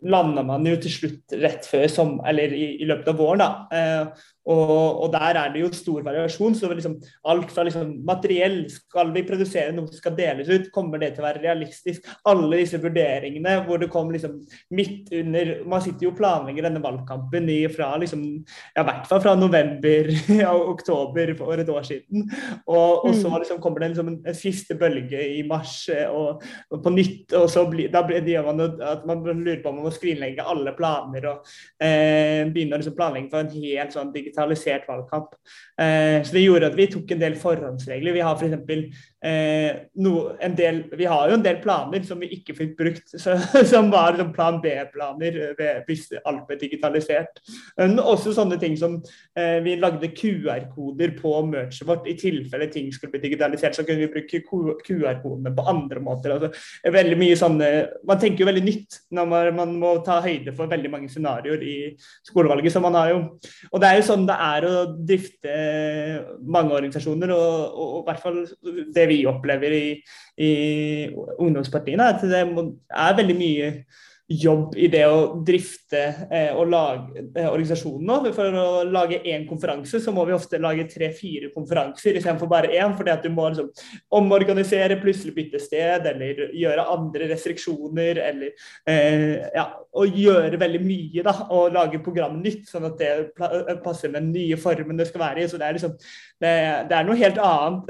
Landa 0.09 0.45
man 0.45 0.67
jo 0.69 0.77
til 0.77 0.93
slutt 0.93 1.39
rett 1.41 1.65
før 1.67 1.89
som, 1.89 2.19
eller 2.29 2.53
i, 2.53 2.75
i 2.83 2.89
løpet 2.89 3.15
av 3.15 3.17
våren. 3.17 3.47
da, 3.47 3.51
eh, 3.73 4.27
og, 4.49 5.03
og, 5.05 5.09
der 5.13 5.37
er 5.37 5.51
det 5.53 5.61
jo 5.61 5.69
stor 5.77 6.05
variasjon. 6.07 6.55
så 6.57 6.71
liksom, 6.73 6.97
Alt 7.29 7.53
fra 7.53 7.67
liksom, 7.69 7.91
materiell, 8.09 8.63
skal 8.73 9.13
vi 9.13 9.25
produsere 9.29 9.75
noe 9.77 9.91
som 9.91 10.01
skal 10.01 10.17
deles 10.17 10.49
ut, 10.49 10.71
kommer 10.73 11.01
det 11.03 11.15
til 11.15 11.25
å 11.25 11.29
være 11.29 11.43
realistisk? 11.43 12.07
Alle 12.29 12.63
disse 12.63 12.81
vurderingene 12.81 13.59
hvor 13.67 13.81
det 13.83 13.91
kom 13.93 14.13
liksom 14.15 14.39
midt 14.77 15.13
under 15.13 15.55
Man 15.69 15.85
sitter 15.85 16.09
jo 16.09 16.15
og 16.15 16.21
planlegger 16.21 16.58
denne 16.65 16.83
valgkampen 16.83 17.49
i, 17.53 17.61
fra 17.73 17.91
liksom, 18.01 18.25
ja, 18.75 18.85
hvert 18.85 19.09
fall 19.11 19.23
fra 19.25 19.35
november 19.39 20.11
og 20.53 20.73
oktober 20.75 21.35
for 21.39 21.61
et 21.61 21.73
år 21.73 21.87
siden. 21.87 22.29
Og, 22.67 23.05
og 23.07 23.15
så 23.15 23.29
mm. 23.31 23.39
liksom, 23.43 23.61
kommer 23.65 23.85
det 23.85 23.93
liksom 23.93 24.13
en, 24.13 24.21
en, 24.25 24.39
siste 24.39 24.77
bølge 24.79 25.23
i 25.39 25.43
mars 25.49 25.81
eh, 25.93 26.07
og, 26.09 26.43
og 26.71 26.83
på 26.85 26.93
nytt. 26.95 27.35
og 27.39 27.49
så 27.51 27.65
blir, 27.71 27.91
da 27.93 28.05
blir 28.07 28.23
det 28.25 28.39
man 28.45 28.63
at 28.67 29.07
man 29.09 29.23
lurer 29.25 29.61
på 29.63 29.71
om 29.71 29.81
man 29.81 29.89
må 29.89 29.93
skrinlegge 29.95 30.45
alle 30.47 30.75
planer 30.77 31.27
og 31.31 31.53
eh, 31.83 32.45
begynne 32.49 32.77
å 32.77 32.81
liksom, 32.81 32.97
planlegge 32.99 33.33
for 33.33 33.45
en 33.45 33.67
helt 33.67 33.95
sånn 33.95 34.13
digitalisert 34.15 34.89
valgkamp. 34.89 35.35
Eh, 35.81 36.19
så 36.25 36.35
det 36.35 36.45
gjorde 36.45 36.73
at 36.73 36.79
vi 36.79 36.89
tok 36.93 37.15
en 37.15 37.23
del 37.23 37.39
forhåndsregler. 37.39 38.17
Vi 38.17 38.25
har 38.25 38.39
f.eks. 38.39 39.05
Eh, 39.29 39.81
no, 40.05 40.15
en 40.41 40.55
del, 40.59 40.85
vi 40.95 41.09
har 41.11 41.31
jo 41.31 41.39
en 41.39 41.45
del 41.45 41.61
planer 41.63 42.05
som 42.07 42.21
vi 42.23 42.31
ikke 42.39 42.55
fikk 42.59 42.77
brukt, 42.79 43.15
så, 43.15 43.37
som 43.73 43.91
var 43.95 44.15
liksom 44.15 44.33
plan 44.37 44.61
B-planer 44.63 45.41
hvis 45.89 46.09
alt 46.25 46.45
ble. 46.49 47.21
Men 47.79 47.99
også 48.01 48.35
sånne 48.37 48.59
ting 48.61 48.77
som 48.81 48.99
eh, 49.39 49.59
vi 49.65 49.77
lagde 49.81 50.11
QR-koder 50.17 51.15
på 51.19 51.35
merchet 51.49 51.89
vårt 51.89 52.09
i 52.11 52.17
tilfelle 52.19 52.69
ting 52.73 52.91
skulle 52.95 53.15
bli 53.15 53.23
digitalisert. 53.27 53.77
Så 53.77 53.85
kunne 53.87 54.05
vi 54.05 54.13
bruke 54.13 54.43
QR-kodene 54.43 55.55
på 55.55 55.67
andre 55.71 56.03
måter. 56.05 56.37
Altså, 56.37 56.51
veldig 56.99 57.19
mye 57.21 57.39
sånne, 57.39 57.71
man 58.09 58.21
tenker 58.23 58.45
jo 58.45 58.51
veldig 58.51 58.65
nytt 58.67 59.01
når 59.15 59.31
man, 59.31 59.53
man 59.59 59.77
må 59.81 59.95
ta 60.07 60.19
høyde 60.25 60.55
for 60.57 60.71
veldig 60.71 60.93
mange 60.93 61.13
scenarioer 61.13 61.63
i 61.65 61.77
skolevalget. 62.27 62.73
som 62.73 62.85
man 62.85 62.99
har 62.99 63.13
jo, 63.13 63.21
og 63.73 63.81
Det 63.81 63.89
er 63.89 64.01
jo 64.01 64.09
sånn 64.09 64.27
det 64.29 64.37
er 64.49 64.67
å 64.69 64.75
drifte 65.09 65.55
mange 66.43 66.75
organisasjoner, 66.77 67.33
og, 67.35 67.79
og, 67.79 67.95
og 67.99 68.03
i 68.03 68.07
hvert 68.09 68.23
fall 68.25 68.43
det 68.95 69.07
vi 69.11 69.23
opplever 69.29 69.75
i, 69.75 69.87
i 70.45 70.51
ungdomspartiene, 71.39 72.13
at 72.15 72.25
det 72.29 72.43
er 72.43 73.19
veldig 73.19 73.39
mye 73.39 73.73
jobb 74.29 74.77
i 74.77 74.91
det 74.93 75.05
å 75.09 75.41
drifte 75.45 76.01
eh, 76.29 76.51
og 76.53 76.69
lage 76.69 77.23
eh, 77.33 77.47
organisasjonen 77.49 78.05
nå. 78.09 78.33
For 78.37 78.59
å 78.61 78.85
lage 78.85 79.23
én 79.25 79.47
konferanse, 79.49 80.01
så 80.05 80.13
må 80.13 80.27
vi 80.29 80.35
ofte 80.37 80.61
lage 80.61 80.85
tre-fire 80.93 81.49
konferanser 81.55 82.19
istedenfor 82.19 82.51
bare 82.51 82.75
én. 82.77 82.93
Fordi 82.99 83.17
du 83.25 83.31
må 83.33 83.49
liksom, 83.49 83.71
omorganisere, 84.21 85.01
plutselig 85.01 85.35
bytte 85.39 85.63
sted, 85.63 86.07
eller 86.13 86.45
gjøre 86.57 86.87
andre 86.93 87.31
restriksjoner. 87.33 88.21
Eller 88.29 88.53
eh, 88.85 89.49
ja, 89.57 89.71
og 89.97 90.21
gjøre 90.21 90.61
veldig 90.61 90.83
mye, 90.85 91.25
da. 91.25 91.35
Og 91.57 91.73
lage 91.75 92.03
program 92.05 92.37
nytt, 92.43 92.69
sånn 92.69 92.91
at 92.91 93.01
det 93.01 93.81
passer 93.85 94.13
med 94.13 94.27
den 94.27 94.35
nye 94.37 94.61
formen 94.61 95.01
det 95.01 95.09
skal 95.09 95.25
være 95.25 95.47
i. 95.47 95.49
Så 95.49 95.61
det 95.61 95.71
er 95.71 95.79
liksom 95.79 95.97
det, 96.39 96.53
det 96.91 96.99
er 96.99 97.09
noe 97.09 97.19
helt 97.19 97.41
annet. 97.43 97.89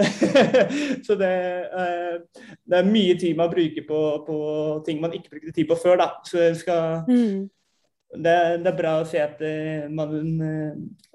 så 1.06 1.18
det, 1.18 1.34
eh, 1.66 2.46
det, 2.62 2.78
er 2.78 2.88
mye 2.94 3.18
tid 3.18 3.36
man 3.36 3.50
bruker 3.52 3.84
på, 3.90 4.00
på 4.22 4.38
ting 4.86 5.02
man 5.02 5.18
ikke 5.18 5.34
brukte 5.34 5.52
tid 5.56 5.68
på 5.68 5.76
før, 5.82 5.98
da. 6.00 6.08
Så 6.28 6.36
det, 6.40 6.56
skal, 6.60 7.02
mm. 7.08 7.48
det, 8.14 8.34
det, 8.64 8.70
er 8.70 8.78
bra 8.78 8.92
å 9.00 9.08
se 9.08 9.18
at, 9.22 9.40
eh, 9.44 9.88
man, 9.88 10.40
eh, 10.44 10.72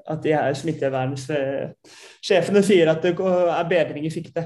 at 0.09 0.23
de 0.23 0.35
her 0.35 0.53
smittevernsjefene 0.57 2.61
sier 2.65 2.87
at 2.91 3.01
det 3.05 3.13
er 3.19 3.69
bedring 3.69 4.05
i 4.09 4.13
sikte. 4.13 4.41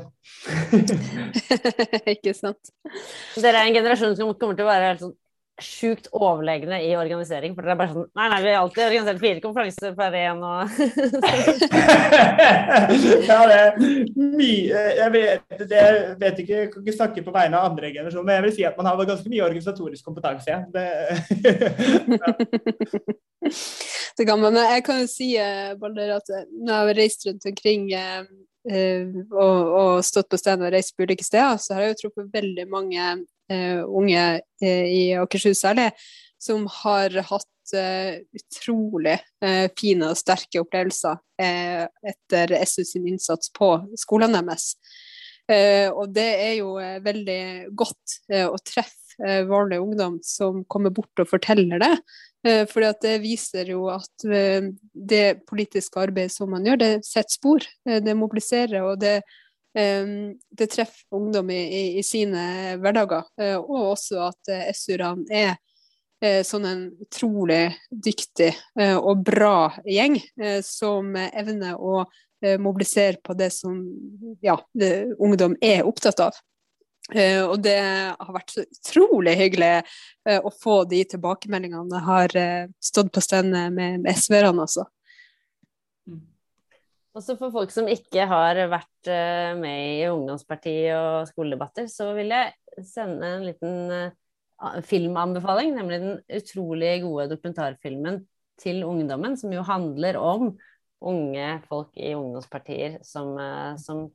Ikke 2.15 2.33
sant. 2.37 2.63
Dere 3.39 3.57
er 3.61 3.65
en 3.69 3.77
generasjon 3.79 4.15
som 4.19 4.35
kommer 4.35 4.55
til 4.59 4.67
å 4.67 4.73
være 4.73 4.89
helt 4.91 5.03
sånn 5.05 5.17
sjukt 5.61 6.07
overlegne 6.13 6.81
i 6.85 6.97
organisering. 6.97 7.55
For 7.55 7.61
det 7.65 7.71
er 7.73 7.77
bare 7.79 7.93
sånn 7.93 8.07
Nei, 8.17 8.29
nei, 8.29 8.41
vi 8.43 8.49
har 8.53 8.61
alltid 8.61 8.83
organisert 8.85 9.21
fire 9.21 9.41
konferanser 9.43 9.91
per 9.97 10.11
én 10.17 10.39
og 10.45 10.59
Ja, 13.27 13.39
det 13.49 13.57
er 13.57 13.71
mye 14.17 14.77
Jeg 14.99 15.09
vet, 15.15 15.41
det, 15.69 15.81
vet 16.21 16.37
ikke, 16.43 16.57
jeg 16.61 16.69
kan 16.73 16.81
ikke 16.83 16.97
snakke 16.97 17.25
på 17.25 17.35
vegne 17.35 17.55
av 17.57 17.63
andre 17.71 17.87
generasjoner, 17.93 18.27
men 18.27 18.35
jeg 18.37 18.45
vil 18.47 18.55
si 18.59 18.63
at 18.69 18.77
man 18.77 18.87
har 18.89 19.07
ganske 19.07 19.29
mye 19.31 19.45
organisatorisk 19.45 20.03
kompetanse. 20.05 20.53
Det, 20.73 20.87
ja. 22.17 22.29
det 24.17 24.27
kan 24.27 24.41
man. 24.41 24.57
Jeg 24.57 24.83
kan 24.85 25.01
jo 25.01 25.07
si, 25.11 25.31
eh, 25.39 25.73
Balder, 25.79 26.17
at 26.17 26.29
eh, 26.33 26.45
når 26.51 26.73
jeg 26.73 26.81
har 26.81 26.99
reist 27.01 27.25
rundt 27.27 27.49
omkring 27.51 27.87
eh, 27.93 28.23
og, 29.31 29.57
og, 29.79 30.05
stått 30.05 30.29
på 30.31 30.39
stedet 30.39 30.67
og 30.67 30.73
reist 30.75 30.95
på 30.95 31.07
ulike 31.07 31.25
steder, 31.25 31.57
så 31.61 31.75
har 31.75 31.85
jeg 31.85 31.95
jo 31.95 32.01
truffet 32.03 32.33
veldig 32.33 32.67
mange 32.71 33.11
unge 33.49 34.23
uh, 34.63 34.85
i 34.87 35.13
Akershus 35.17 35.61
særlig, 35.63 35.91
som 36.41 36.67
har 36.83 37.13
hatt 37.29 37.73
uh, 37.75 38.17
utrolig 38.37 39.17
fine 39.77 40.11
og 40.11 40.19
sterke 40.19 40.61
opplevelser 40.63 41.17
etter 41.37 42.53
SU 42.65 42.83
sin 42.87 43.07
innsats 43.09 43.51
på 43.53 43.75
skolene 43.99 44.39
deres. 44.41 44.71
og 45.93 46.09
det 46.15 46.29
er 46.41 46.53
jo 46.57 46.71
veldig 47.05 47.41
godt 47.77 48.15
å 48.49 48.57
treffe 48.65 49.35
vanlig 49.47 49.77
ungdom 49.79 50.17
som 50.25 50.63
kommer 50.65 50.89
bort 50.89 51.21
og 51.21 51.29
forteller 51.29 51.79
det. 51.83 51.93
Fordi 52.71 52.87
at 52.89 52.99
det 53.05 53.13
viser 53.21 53.69
jo 53.69 53.85
at 53.93 54.25
det 54.91 55.45
politiske 55.47 56.01
arbeidet 56.01 56.33
som 56.33 56.49
man 56.51 56.65
gjør, 56.65 56.81
det 56.81 56.91
setter 57.05 57.37
spor. 57.37 57.69
det 57.85 58.17
mobiliserer, 58.17 58.81
og 58.81 58.97
det 59.05 59.21
det 59.73 60.67
treffer 60.71 61.15
ungdom 61.15 61.49
i, 61.49 61.97
i, 61.99 62.03
sine 62.03 62.77
hverdager. 62.81 63.27
Eh, 63.41 63.57
og 63.57 63.93
også 63.93 64.21
at 64.29 64.51
eh, 64.53 64.69
SU-erne 64.73 65.27
er 65.29 65.51
eh, 66.23 66.41
sånn 66.47 66.65
en 66.65 66.83
utrolig 67.03 67.75
dyktig 67.91 68.53
og 68.97 69.21
bra 69.27 69.69
gjeng 69.85 70.17
som 70.65 71.13
evner 71.27 71.77
å 71.77 72.05
mobilisere 72.61 73.17
på 73.25 73.33
det 73.37 73.49
som 73.53 73.79
ja, 74.45 74.57
ungdom 75.17 75.55
er 75.61 75.85
opptatt 75.89 76.21
av. 76.21 76.37
Uh, 77.15 77.45
og 77.47 77.61
det 77.63 77.77
har 77.79 78.33
vært 78.35 78.51
så 78.51 78.65
utrolig 78.65 79.37
hyggelig 79.39 79.69
uh, 80.27 80.41
å 80.43 80.51
få 80.51 80.81
de 80.91 81.05
tilbakemeldingene 81.07 81.95
jeg 81.95 82.03
har 82.03 82.33
uh, 82.35 82.65
stått 82.83 83.13
på 83.15 83.23
stevne 83.23 83.69
med, 83.71 84.01
med 84.03 84.11
SV-erne, 84.11 84.65
altså. 84.65 84.83
Også 87.17 87.37
for 87.39 87.53
folk 87.53 87.73
som 87.73 87.89
ikke 87.89 88.27
har 88.29 88.59
vært 88.69 89.09
eh, 89.09 89.51
med 89.57 89.97
i 89.97 90.07
ungdomsparti 90.11 90.77
og 90.93 91.27
skoledebatter, 91.31 91.89
så 91.89 92.11
vil 92.17 92.33
jeg 92.33 92.85
sende 92.85 93.31
en 93.39 93.45
liten 93.47 93.93
eh, 93.95 94.81
filmanbefaling, 94.85 95.73
nemlig 95.77 96.01
den 96.03 96.17
utrolig 96.39 96.93
gode 97.03 97.29
dokumentarfilmen 97.33 98.21
til 98.61 98.83
ungdommen, 98.85 99.37
som 99.37 99.53
jo 99.53 99.65
handler 99.65 100.17
om 100.21 100.51
unge 101.05 101.49
folk 101.69 101.97
i 101.97 102.13
ungdomspartier 102.17 102.99
som, 103.05 103.35
eh, 103.37 103.73
som 103.81 104.07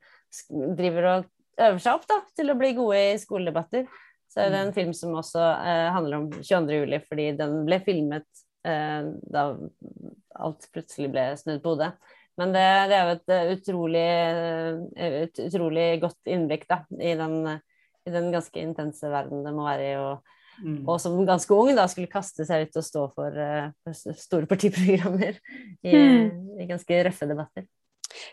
driver 0.77 1.11
og 1.11 1.29
øver 1.63 1.83
seg 1.83 1.99
opp 1.99 2.09
da, 2.11 2.23
til 2.37 2.51
å 2.51 2.59
bli 2.59 2.73
gode 2.79 3.03
i 3.13 3.21
skoledebatter. 3.21 3.87
Så 4.33 4.41
er 4.41 4.51
det 4.51 4.63
en 4.63 4.73
mm. 4.73 4.79
film 4.79 4.95
som 4.97 5.19
også 5.19 5.43
eh, 5.43 5.91
handler 5.93 6.23
om 6.23 6.31
22. 6.39 6.79
juli, 6.81 7.03
fordi 7.05 7.29
den 7.39 7.59
ble 7.69 7.79
filmet 7.85 8.27
eh, 8.65 9.11
da 9.35 9.47
alt 10.43 10.69
plutselig 10.73 11.11
ble 11.13 11.27
snudd 11.39 11.61
på 11.63 11.75
hodet. 11.75 11.93
Men 12.41 12.55
det, 12.55 12.65
det, 12.91 12.99
er 12.99 13.09
jo 13.09 13.17
et 13.17 13.33
eh, 13.35 13.51
utrolig, 13.57 14.07
eh, 14.09 15.17
et 15.27 15.43
utrolig 15.47 15.89
godt 16.03 16.33
innblikk 16.33 16.65
da, 16.71 16.81
i, 16.97 17.13
den, 17.19 17.37
i 18.09 18.15
den 18.15 18.31
ganske 18.33 18.63
intense 18.63 19.11
verden 19.13 19.45
det 19.45 19.53
må 19.57 19.67
være 19.67 19.91
i. 19.91 19.93
Og, 20.01 20.39
mm. 20.63 20.81
og, 20.87 20.97
som 21.03 21.21
ganske 21.29 21.59
ung 21.59 21.75
da 21.77 21.85
skulle 21.93 22.13
kaste 22.13 22.49
seg 22.49 22.67
ut 22.67 22.81
og 22.81 22.89
stå 22.89 23.05
for, 23.13 23.45
for 23.85 24.19
store 24.25 24.49
partiprogrammer 24.51 25.37
i, 25.37 25.93
mm. 25.93 26.59
i 26.65 26.69
ganske 26.73 27.05
røffe 27.09 27.29
debatter. 27.29 27.69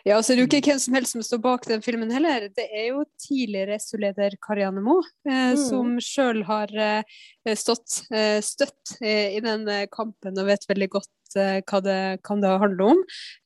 Ja, 0.04 0.18
så 0.22 0.34
det 0.34 0.38
er 0.38 0.42
jo 0.44 0.48
ikke 0.50 0.72
hvem 0.72 0.82
som 0.82 0.96
helst 0.98 1.16
som 1.16 1.24
står 1.26 1.42
bak 1.44 1.68
den 1.68 1.84
filmen 1.84 2.12
heller. 2.14 2.48
Det 2.56 2.66
er 2.68 2.90
jo 2.92 3.04
tidligere 3.22 3.80
SU-leder 3.82 4.36
Karianne 4.44 4.84
Moe, 4.84 5.04
eh, 5.28 5.54
mm. 5.54 5.62
som 5.62 5.96
sjøl 6.04 6.44
har 6.48 6.74
eh, 6.74 7.20
stått 7.58 8.02
eh, 8.14 8.40
støtt 8.46 8.98
eh, 9.00 9.38
i 9.38 9.44
den 9.46 9.68
eh, 9.72 9.88
kampen 9.92 10.40
og 10.40 10.50
vet 10.50 10.68
veldig 10.70 10.90
godt 11.00 11.12
eh, 11.38 11.60
hva 11.70 11.82
det 11.86 12.00
kan 12.26 12.42
det 12.42 12.54
handle 12.64 12.94
om, 12.96 13.02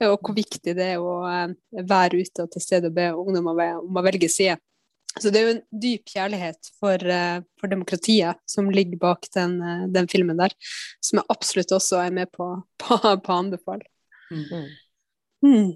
og 0.08 0.16
hvor 0.20 0.38
viktig 0.38 0.76
det 0.78 0.92
er 0.96 1.02
å 1.04 1.18
være 1.74 2.22
ute 2.24 2.46
og 2.46 2.54
til 2.54 2.64
stede 2.64 2.92
og 2.92 2.96
be 2.98 3.10
ungdom 3.12 3.52
om 3.52 4.00
å 4.00 4.06
velge 4.06 4.30
side. 4.32 4.60
Så 5.14 5.30
det 5.30 5.40
er 5.40 5.46
jo 5.46 5.54
en 5.54 5.82
dyp 5.84 6.10
kjærlighet 6.10 6.72
for, 6.82 7.04
for 7.62 7.70
demokratiet 7.70 8.40
som 8.50 8.72
ligger 8.74 8.98
bak 8.98 9.28
den, 9.36 9.60
den, 9.94 10.08
filmen 10.10 10.40
der, 10.40 10.56
som 11.06 11.20
jeg 11.20 11.30
absolutt 11.30 11.76
også 11.76 12.00
er 12.02 12.16
med 12.16 12.32
på, 12.34 12.48
på, 12.82 12.98
på 12.98 13.36
å 13.36 13.42
anbefale. 13.44 13.86
Mm. 14.34 14.72
Mm. 15.46 15.74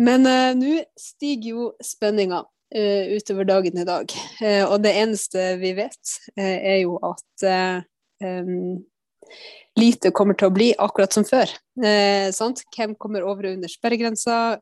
Men 0.00 0.26
uh, 0.26 0.52
nå 0.56 0.80
stiger 0.98 1.54
jo 1.54 1.66
spenninga 1.84 2.40
uh, 2.42 3.04
utover 3.16 3.48
dagen 3.48 3.80
i 3.82 3.86
dag. 3.88 4.12
Uh, 4.40 4.64
og 4.70 4.80
det 4.84 4.94
eneste 5.02 5.54
vi 5.60 5.74
vet, 5.76 6.14
er 6.40 6.80
jo 6.82 6.96
at 7.04 7.48
um, 8.24 8.80
lite 9.80 10.12
kommer 10.14 10.36
til 10.38 10.50
å 10.50 10.54
bli 10.54 10.70
akkurat 10.78 11.16
som 11.16 11.26
før. 11.26 11.50
Hvem 11.80 12.96
kommer 13.00 13.24
over 13.24 13.48
og 13.48 13.56
under 13.56 13.72
sperregrensa? 13.72 14.58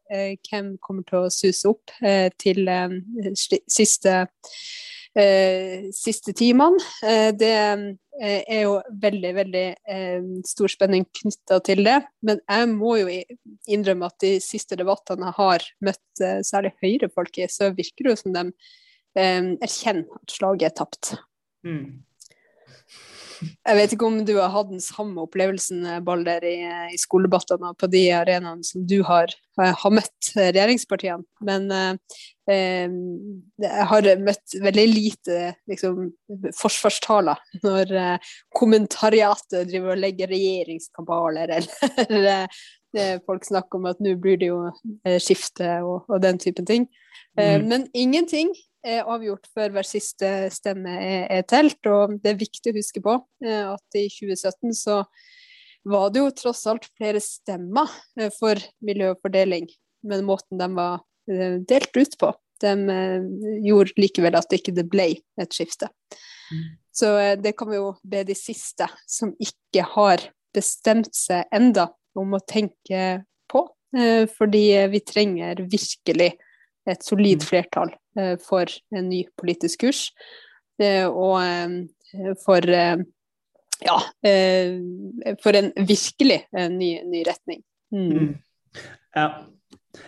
hvem 0.48 0.76
kommer 0.85 1.07
til 1.09 1.24
å 1.24 1.33
suse 1.35 1.68
opp 1.70 1.92
til 2.38 2.70
siste 3.68 4.14
eh, 5.18 5.88
siste 5.94 6.33
timene. 6.37 6.81
Eh, 7.02 7.31
det 7.37 7.52
eh, 7.54 8.42
er 8.42 8.64
jo 8.64 8.78
veldig, 9.02 9.33
veldig 9.38 9.66
eh, 9.94 10.26
stor 10.48 10.72
spenning 10.72 11.07
knytta 11.20 11.61
til 11.66 11.85
det. 11.87 12.00
Men 12.26 12.42
jeg 12.44 12.70
må 12.72 12.96
jo 13.00 13.14
innrømme 13.70 14.11
at 14.11 14.18
de 14.24 14.35
siste 14.44 14.78
debattene 14.78 15.31
jeg 15.31 15.38
har 15.38 15.70
møtt 15.90 16.24
eh, 16.24 16.42
særlig 16.46 16.74
Høyre-folk 16.83 17.40
i, 17.40 17.48
så 17.52 17.72
virker 17.76 18.07
det 18.07 18.14
jo 18.14 18.20
som 18.22 18.37
de 18.37 18.44
eh, 19.18 19.54
erkjenner 19.57 20.20
at 20.20 20.37
slaget 20.38 20.70
er 20.70 20.76
tapt. 20.83 21.14
Mm. 21.66 22.04
Jeg 23.42 23.77
vet 23.79 23.92
ikke 23.94 24.09
om 24.09 24.18
du 24.27 24.35
har 24.38 24.51
hatt 24.53 24.70
den 24.70 24.83
samme 24.83 25.22
opplevelsen, 25.24 25.85
Balder, 26.07 26.44
i, 26.46 26.57
i 26.94 26.98
skoledebattene 27.01 27.74
på 27.79 27.88
de 27.92 28.05
arenaene 28.16 28.66
som 28.66 28.87
du 28.88 28.98
har, 29.07 29.33
har 29.59 29.94
møtt 29.94 30.31
regjeringspartiene. 30.37 31.24
Men 31.46 31.68
eh, 31.74 32.96
jeg 33.64 33.87
har 33.92 34.09
møtt 34.22 34.57
veldig 34.62 34.87
lite 34.90 35.53
liksom, 35.70 36.09
forsvarstaler 36.59 37.42
når 37.64 37.94
eh, 38.03 38.33
kommentariatet 38.57 39.68
driver 39.70 39.94
og 39.94 40.03
legger 40.03 40.33
regjeringskabaler, 40.33 41.55
eller 42.09 42.48
eh, 42.96 43.18
folk 43.27 43.46
snakker 43.46 43.81
om 43.81 43.90
at 43.92 44.01
nå 44.05 44.16
blir 44.22 44.40
det 44.40 44.51
jo 44.51 44.64
eh, 45.05 45.18
skifte 45.22 45.79
og, 45.85 46.09
og 46.09 46.24
den 46.24 46.40
typen 46.42 46.68
ting. 46.68 46.88
Eh, 47.38 47.59
mm. 47.59 47.68
Men 47.68 47.87
ingenting 47.94 48.53
er 48.88 49.09
avgjort 49.09 49.48
før 49.55 49.72
hver 49.74 49.87
siste 49.87 50.31
stemme 50.55 50.94
er, 51.01 51.27
er, 51.38 51.44
telt. 51.48 51.81
Og 51.87 52.16
det 52.22 52.33
er 52.33 52.40
viktig 52.40 52.72
å 52.72 52.79
huske 52.79 53.03
på 53.05 53.18
eh, 53.44 53.64
at 53.68 53.98
i 53.98 54.07
2017 54.12 54.74
så 54.79 55.03
var 55.88 56.11
det 56.12 56.22
jo 56.22 56.33
tross 56.37 56.64
alt 56.70 56.88
flere 56.98 57.22
stemmer 57.22 57.90
eh, 58.18 58.33
for 58.35 58.61
miljøfordeling, 58.85 59.68
men 60.09 60.27
måten 60.29 60.61
de 60.61 60.68
var 60.77 61.01
eh, 61.31 61.61
delt 61.68 61.94
ut 61.96 62.18
på, 62.20 62.33
de 62.59 62.74
gjorde 63.62 63.94
likevel 64.03 64.35
at 64.35 64.48
det 64.51 64.59
ikke 64.59 64.83
ble 64.90 65.12
et 65.38 65.55
skifte. 65.55 65.87
Mm. 66.51 66.64
Så 66.98 67.12
det 67.38 67.53
kan 67.55 67.68
vi 67.70 67.79
jo 67.79 67.92
be 68.03 68.24
de 68.27 68.35
siste 68.35 68.88
som 69.07 69.31
ikke 69.38 69.85
har 69.92 70.24
bestemt 70.57 71.12
seg 71.14 71.46
enda 71.55 71.87
om 72.18 72.35
å 72.35 72.42
tenke 72.42 73.20
på, 73.46 73.62
fordi 74.35 74.64
vi 74.90 75.01
trenger 75.07 75.62
virkelig 75.70 76.33
et 76.88 77.05
solid 77.05 77.42
mm. 77.42 77.46
flertall 77.46 77.92
eh, 77.92 77.98
for 78.42 78.70
en 78.94 79.09
ny 79.11 79.22
politisk 79.38 79.85
kurs. 79.87 80.09
Eh, 80.83 81.07
og 81.07 81.42
eh, 81.42 82.35
for 82.44 82.64
ja, 83.78 83.96
for 85.42 85.54
en 85.54 85.68
virkelig 85.87 86.40
ny, 86.72 86.88
ny 87.07 87.20
retning. 87.28 87.61
Mm. 87.94 88.09
Mm. 88.11 88.33
Ja. 89.14 89.26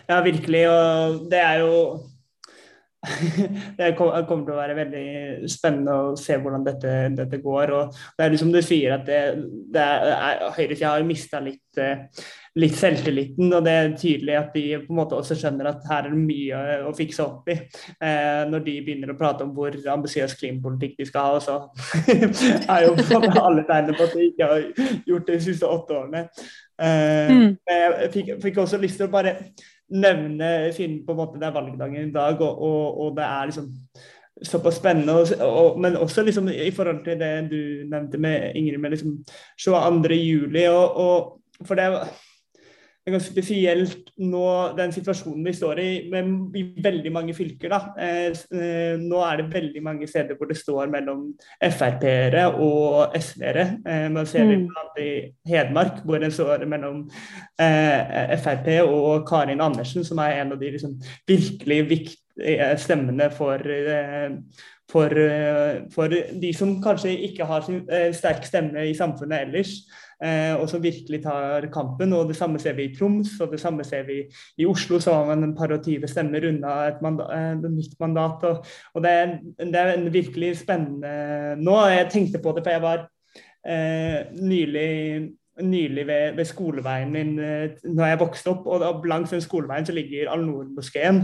ja, 0.09 0.17
virkelig. 0.25 0.63
Og 0.67 1.21
det 1.31 1.39
er 1.39 1.61
jo 1.61 1.75
det 3.79 3.95
kommer 3.97 4.43
til 4.45 4.53
å 4.53 4.59
være 4.59 4.75
veldig 4.77 5.49
spennende 5.49 5.93
å 5.93 6.11
se 6.19 6.35
hvordan 6.37 6.65
dette, 6.65 6.91
dette 7.17 7.39
går. 7.41 7.73
og 7.73 7.95
Det 8.17 8.25
er 8.25 8.35
liksom 8.35 8.51
du 8.53 8.61
sier 8.61 8.93
at 8.99 9.07
det, 9.07 9.21
det 9.73 9.81
er, 9.81 10.45
høyresida 10.53 10.93
har 10.93 11.07
mista 11.07 11.41
litt, 11.41 11.81
litt 12.61 12.77
selvtilliten. 12.77 13.49
og 13.49 13.65
Det 13.65 13.73
er 13.73 13.91
tydelig 13.97 14.37
at 14.37 14.53
de 14.53 14.65
på 14.83 14.93
en 14.93 14.99
måte 15.01 15.17
også 15.17 15.39
skjønner 15.39 15.71
at 15.71 15.89
her 15.89 16.11
er 16.11 16.13
det 16.13 16.21
mye 16.21 16.61
å 16.91 16.93
fikse 16.97 17.25
opp 17.25 17.49
i. 17.49 17.57
Eh, 17.97 18.43
når 18.51 18.65
de 18.69 18.77
begynner 18.85 19.15
å 19.15 19.17
prate 19.17 19.47
om 19.47 19.55
hvor 19.57 19.73
ambisiøs 19.95 20.37
klimapolitikk 20.37 20.99
de 21.01 21.09
skal 21.09 21.33
ha, 21.33 21.41
så 21.41 21.57
er 22.75 22.85
jo 22.85 22.93
alle 23.41 23.65
tegnene 23.65 23.97
på 23.97 24.09
at 24.09 24.17
de 24.17 24.29
ikke 24.29 24.51
har 24.53 24.67
gjort 25.09 25.25
det 25.25 25.39
de 25.39 25.45
siste 25.49 25.73
åtte 25.73 25.97
årene. 26.03 26.27
Eh, 26.81 27.33
mm. 27.33 27.51
Jeg 27.65 28.13
fikk, 28.13 28.33
fikk, 28.45 28.61
også 28.61 28.77
lyst 28.81 29.01
til 29.01 29.09
å 29.09 29.13
bare 29.13 29.39
nevne, 29.91 30.71
siden 30.73 31.01
på 31.05 31.13
en 31.13 31.19
måte 31.19 31.39
det 31.39 31.47
er 31.49 31.55
valgdagen 31.55 32.09
i 32.09 32.13
dag, 32.13 32.41
og, 32.41 32.61
og, 32.61 33.01
og 33.05 33.15
det 33.17 33.27
er 33.27 33.49
liksom 33.49 33.69
såpass 34.41 34.79
spennende. 34.81 35.13
Og, 35.45 35.79
men 35.79 35.97
også 35.97 36.23
liksom 36.23 36.49
i 36.49 36.71
forhold 36.71 37.03
til 37.05 37.19
det 37.19 37.51
du 37.51 37.61
nevnte 37.91 38.17
med 38.17 38.51
Ingrid, 38.55 38.77
med 38.77 38.89
liksom 38.95 39.17
22. 39.59 40.15
juli. 40.15 40.65
Og, 40.65 40.97
og 40.97 41.65
for 41.67 41.75
det 41.75 41.87
er 43.05 43.15
ganske 43.15 43.33
spesielt 43.33 44.11
nå, 44.21 44.45
den 44.77 44.91
situasjonen 44.93 45.45
vi 45.45 45.53
står 45.57 45.79
i, 45.81 45.89
med, 46.11 46.57
i 46.57 46.63
veldig 46.83 47.11
mange 47.13 47.33
fylker. 47.33 47.71
da. 47.73 47.79
Eh, 47.97 48.41
eh, 48.53 48.99
nå 49.01 49.21
er 49.25 49.41
det 49.41 49.53
veldig 49.53 49.83
mange 49.83 50.09
steder 50.09 50.37
hvor 50.37 50.49
det 50.51 50.59
står 50.59 50.91
mellom 50.93 51.23
Frp-ere 51.57 52.47
og 52.61 53.15
SV-ere. 53.17 53.65
Eh, 53.81 54.07
man 54.13 54.29
ser 54.29 54.51
det 54.51 54.59
mm. 54.61 54.99
i 55.01 55.09
Hedmark, 55.49 56.03
hvor 56.05 56.21
det 56.21 56.33
står 56.33 56.67
mellom 56.69 57.07
eh, 57.59 58.35
Frp 58.41 58.69
og 58.85 59.25
Karin 59.29 59.61
Andersen, 59.61 60.05
som 60.05 60.21
er 60.21 60.41
en 60.41 60.53
av 60.53 60.61
de 60.61 60.69
liksom, 60.75 60.99
virkelig 61.27 61.81
viktige 61.89 62.69
stemmene 62.77 63.31
for 63.33 63.65
eh, 63.65 64.29
for, 64.91 65.07
eh, 65.15 65.81
for, 65.93 66.11
de 66.41 66.53
som 66.53 66.73
kanskje 66.83 67.13
ikke 67.29 67.45
har 67.47 67.61
sin 67.63 67.85
sterk 68.13 68.43
stemme 68.43 68.89
i 68.89 68.95
samfunnet 68.97 69.45
ellers 69.45 69.69
eh, 69.79 70.01
og 70.21 70.67
som 70.69 70.83
virkelig 70.83 71.23
tar 71.23 71.65
kampen. 71.73 72.13
og 72.13 72.27
Det 72.29 72.35
samme 72.37 72.59
ser 72.61 72.75
vi 72.77 72.89
i 72.89 72.93
Troms 72.95 73.33
og 73.41 73.51
det 73.51 73.59
samme 73.59 73.83
ser 73.83 74.03
vi 74.05 74.21
i 74.57 74.65
Oslo. 74.65 74.99
Så 74.99 75.11
var 75.11 75.25
man 75.31 75.43
en 75.43 75.55
par 75.57 75.73
og 75.73 75.83
tyve 75.83 76.07
stemmer 76.07 76.45
unna 76.47 76.75
et, 76.87 77.01
mandat, 77.01 77.33
eh, 77.33 77.51
et 77.57 77.71
nytt 77.71 77.97
mandat. 77.99 78.43
og, 78.43 78.65
og 78.93 79.03
det, 79.03 79.11
er, 79.11 79.35
det, 79.59 79.75
er, 79.75 80.09
virkelig 80.09 80.57
spennende 80.57 81.55
nå. 81.57 81.77
Jeg 81.87 82.09
tenkte 82.11 82.39
på 82.39 82.55
det, 82.55 82.63
for 82.63 82.71
jeg 82.71 82.81
var 82.81 83.05
eh, 83.65 84.25
nylig 84.41 85.31
nylig 85.61 86.07
ved, 86.07 86.35
ved, 86.35 86.45
skoleveien 86.45 87.11
min 87.11 87.39
eh, 87.39 87.73
når 87.83 88.05
jeg 88.05 88.19
vokste 88.19 88.53
opp. 88.53 88.67
og 88.67 89.05
Langs 89.05 89.29
den 89.29 89.41
skoleveien 89.43 89.85
så 89.85 89.93
ligger 89.93 90.31
Al-Noor-moskeen. 90.31 91.23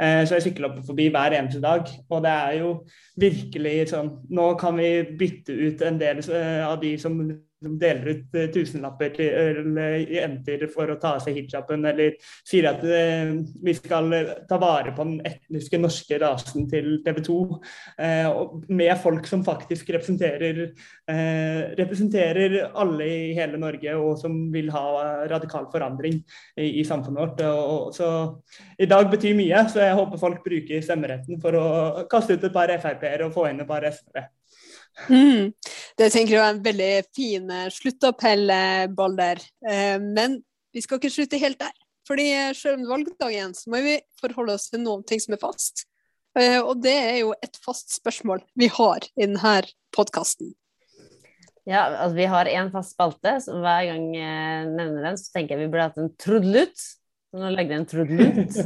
Eh, 0.00 0.26
så 0.26 0.36
jeg 0.36 0.42
sykler 0.42 0.68
opp 0.68 0.82
forbi 0.86 1.08
hver 1.08 1.38
eneste 1.38 1.62
dag. 1.62 1.88
Og 2.10 2.22
det 2.22 2.34
er 2.34 2.58
jo 2.60 2.74
virkelig 3.20 3.88
sånn 3.94 4.12
Nå 4.30 4.52
kan 4.60 4.76
vi 4.78 4.92
bytte 5.18 5.56
ut 5.56 5.82
en 5.86 5.98
del 6.00 6.22
eh, 6.28 6.60
av 6.66 6.78
de 6.82 6.94
som 7.00 7.18
som 7.62 7.76
deler 7.80 8.08
ut 8.12 8.36
uh, 8.36 8.46
tusenlapper 8.52 9.12
til 9.16 9.70
jenter 10.12 10.64
for 10.72 10.92
å 10.92 10.98
ta 11.00 11.14
av 11.16 11.22
seg 11.24 11.38
hijaben, 11.38 11.86
eller 11.88 12.16
sier 12.48 12.68
at 12.72 12.82
uh, 12.84 13.32
vi 13.64 13.74
skal 13.76 14.10
ta 14.48 14.58
vare 14.62 14.94
på 14.96 15.06
den 15.06 15.20
etniske 15.28 15.80
norske 15.80 16.18
rasen 16.22 16.68
til 16.70 16.98
TV 17.06 17.22
2. 17.28 17.38
Uh, 18.00 18.58
med 18.72 18.92
folk 19.02 19.28
som 19.30 19.44
faktisk 19.46 19.90
representerer, 19.94 20.64
representerer 21.78 22.54
alle 22.78 23.06
i 23.06 23.32
hele 23.36 23.58
Norge, 23.60 23.94
og 23.98 24.16
som 24.20 24.36
vil 24.52 24.70
ha 24.72 25.26
radikal 25.30 25.66
forandring 25.72 26.20
i, 26.56 26.80
i 26.80 26.84
samfunnet 26.86 27.22
vårt. 27.22 27.42
Og, 27.46 27.90
så 27.96 28.08
I 28.80 28.88
dag 28.90 29.10
betyr 29.12 29.36
mye, 29.38 29.64
så 29.70 29.82
jeg 29.84 29.98
håper 29.98 30.20
folk 30.20 30.44
bruker 30.46 30.84
stemmeretten 30.84 31.40
for 31.42 31.58
å 31.58 31.66
kaste 32.10 32.36
ut 32.36 32.46
et 32.46 32.54
par 32.54 32.72
Frp-er 32.82 33.26
og 33.26 33.34
få 33.34 33.48
inn 33.50 33.62
et 33.62 33.68
par 33.68 33.86
SV. 33.88 34.22
Mm. 35.08 35.52
Det 35.98 36.08
tenker 36.12 36.36
jeg 36.36 36.42
er 36.42 36.54
en 36.54 36.64
veldig 36.64 36.90
fin 37.16 37.52
eh, 37.52 37.68
sluttappell, 37.72 38.44
eh, 38.52 38.86
Balder. 38.92 39.40
Eh, 39.68 39.98
men 40.02 40.40
vi 40.74 40.82
skal 40.84 41.00
ikke 41.00 41.12
slutte 41.12 41.40
helt 41.42 41.60
der. 41.62 41.74
Fordi 42.08 42.26
selv 42.58 42.90
om 42.90 43.04
det 43.06 43.14
er 43.22 43.30
igjen, 43.30 43.52
så 43.54 43.70
må 43.70 43.78
vi 43.84 43.94
forholde 44.20 44.56
oss 44.58 44.66
til 44.72 44.82
noen 44.82 45.04
ting 45.06 45.20
som 45.22 45.36
er 45.36 45.42
fast. 45.42 45.84
Og 46.34 46.80
det 46.82 46.94
er 46.96 47.16
jo 47.20 47.34
et 47.44 47.58
fast 47.62 47.92
spørsmål 47.94 48.40
vi 48.58 48.66
har 48.72 49.04
i 49.14 49.28
denne 49.28 49.52
podkasten. 49.94 50.50
Ja, 51.68 51.84
altså 51.92 52.16
vi 52.16 52.26
har 52.32 52.50
én 52.50 52.72
fast 52.72 52.96
spalte, 52.96 53.36
så 53.44 53.54
hver 53.62 53.84
gang 53.92 54.08
jeg 54.16 54.66
nevner 54.72 55.06
den, 55.06 55.20
så 55.20 55.30
tenker 55.30 55.54
jeg 55.54 55.68
vi 55.68 55.70
burde 55.70 55.86
hatt 55.92 56.00
en 56.02 56.10
trudelutt. 56.18 56.86
Så 57.30 57.38
nå 57.38 57.52
legger 57.54 57.76
jeg 57.76 57.84
en 57.84 57.90
trudelutt. 57.92 58.52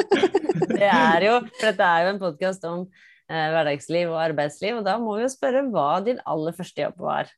det 0.78 0.88
er 0.88 1.28
jo, 1.28 1.34
for 1.50 1.68
dette 1.68 1.90
er 1.90 2.06
jo 2.06 2.14
en 2.14 2.22
podkast 2.22 2.64
om 2.70 2.86
hverdagsliv 3.28 4.12
og 4.12 4.20
arbeidsliv. 4.22 4.78
Og 4.80 4.86
da 4.86 4.96
må 5.00 5.18
vi 5.18 5.24
jo 5.26 5.32
spørre 5.32 5.64
hva 5.72 5.88
din 6.04 6.20
aller 6.28 6.56
første 6.56 6.84
jobb 6.84 7.02
var. 7.06 7.30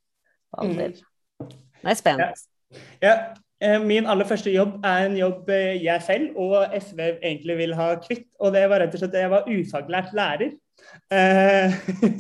Alder. 0.57 0.95
Mm. 0.97 1.51
Nå 1.83 1.89
er 1.89 1.93
jeg 1.95 2.01
spent. 2.03 2.23
Ja. 2.23 2.79
ja. 3.03 3.17
Eh, 3.65 3.79
min 3.81 4.05
aller 4.05 4.29
første 4.29 4.53
jobb 4.53 4.83
er 4.85 5.07
en 5.07 5.15
jobb 5.17 5.49
eh, 5.49 5.79
jeg 5.81 6.03
selv 6.05 6.37
og 6.37 6.75
SV 6.77 7.01
egentlig 7.15 7.57
vil 7.63 7.75
ha 7.79 7.95
kvitt. 8.03 8.29
Og 8.41 8.53
det 8.53 8.67
var 8.69 8.83
rett 8.85 8.97
og 8.97 9.01
slett 9.01 9.17
at 9.17 9.25
jeg 9.25 9.33
var 9.33 9.49
ufaglært 9.49 10.17
lærer. 10.17 10.57
Eh, 11.07 11.71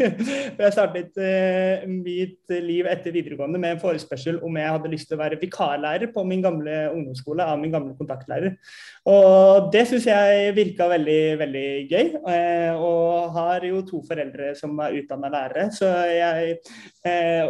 jeg 0.60 0.70
startet 0.70 1.16
eh, 1.18 1.82
mitt 1.90 2.52
liv 2.62 2.86
etter 2.86 3.10
videregående 3.10 3.58
med 3.58 3.74
en 3.74 3.80
forespørsel 3.82 4.38
om 4.46 4.58
jeg 4.60 4.70
hadde 4.76 4.92
lyst 4.92 5.08
til 5.10 5.16
å 5.16 5.22
være 5.24 5.38
vikarlærer 5.40 6.12
på 6.14 6.22
min 6.28 6.44
gamle 6.44 6.76
ungdomsskole 6.92 7.42
av 7.42 7.58
min 7.58 7.74
gamle 7.74 7.96
kontaktlærer. 7.98 8.54
Og 9.10 9.72
det 9.74 9.82
syns 9.90 10.06
jeg 10.06 10.54
virka 10.54 10.86
veldig, 10.92 11.22
veldig 11.40 11.66
gøy. 11.90 12.12
Eh, 12.30 12.78
og 12.78 13.34
har 13.34 13.66
jo 13.66 13.82
to 13.88 14.04
foreldre 14.06 14.52
som 14.58 14.78
er 14.84 15.00
utdanna 15.00 15.32
lærere, 15.34 15.66
så 15.74 15.90
jeg, 16.06 16.56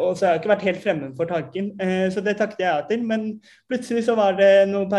og 0.00 0.16
så 0.16 0.26
har 0.26 0.34
jeg 0.34 0.40
ikke 0.40 0.52
vært 0.54 0.66
helt 0.66 0.82
fremmed 0.82 1.12
for 1.18 1.28
tanken. 1.28 1.70
Så 2.12 2.22
det 2.24 2.36
takket 2.38 2.62
jeg 2.62 2.68
ja 2.68 2.80
til. 2.88 3.04
Men 3.06 3.26
plutselig 3.68 4.06
så 4.06 4.16
var 4.18 4.36
det 4.38 4.66
noen 4.70 4.90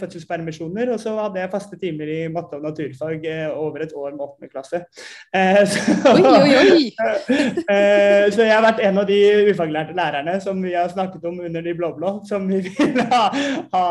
fødselspermisjoner, 0.00 0.92
og 0.94 1.00
så 1.02 1.16
hadde 1.18 1.42
jeg 1.42 1.52
faste 1.52 1.78
timer 1.80 2.10
i 2.10 2.18
matte 2.32 2.58
og 2.58 2.66
naturfag 2.66 3.26
over 3.54 3.84
et 3.84 3.94
år 3.96 4.14
med 4.14 4.24
åttende 4.26 4.50
klasse. 4.52 4.82
Så 5.70 5.96
Oi, 6.14 6.22
oi, 6.24 6.54
oi! 6.60 6.86
Eh, 7.70 8.26
så 8.32 8.42
jeg 8.42 8.52
har 8.52 8.64
vært 8.64 8.80
en 8.84 8.98
av 9.02 9.06
de 9.08 9.18
ufaglærte 9.50 9.94
lærerne 9.96 10.36
som 10.42 10.58
vi 10.62 10.72
har 10.74 10.90
snakket 10.90 11.24
om 11.28 11.38
under 11.46 11.62
de 11.64 11.74
blå-blå, 11.76 12.16
som 12.28 12.48
vi 12.50 12.62
vil 12.66 13.00
ha, 13.12 13.22
ha 13.74 13.84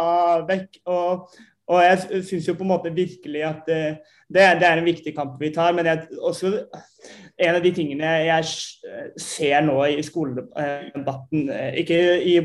vekk. 0.50 0.82
Og, 0.92 1.40
og 1.70 1.84
jeg 1.86 2.24
syns 2.28 2.50
jo 2.50 2.58
på 2.60 2.66
en 2.66 2.72
måte 2.74 2.92
virkelig 2.94 3.46
at 3.48 3.70
det, 3.70 3.82
det, 4.36 4.68
er 4.68 4.78
en 4.78 4.88
viktig 4.88 5.14
kamp 5.16 5.40
vi 5.42 5.54
tar. 5.56 5.74
Men 5.78 5.90
jeg, 5.90 6.10
også 6.20 6.54
en 7.40 7.56
av 7.56 7.64
de 7.64 7.72
tingene 7.76 8.12
jeg 8.26 8.48
ser 9.20 9.64
nå 9.66 9.78
i 9.88 10.04
skoledebatten, 10.04 11.50
ikke 11.80 12.00
i 12.28 12.36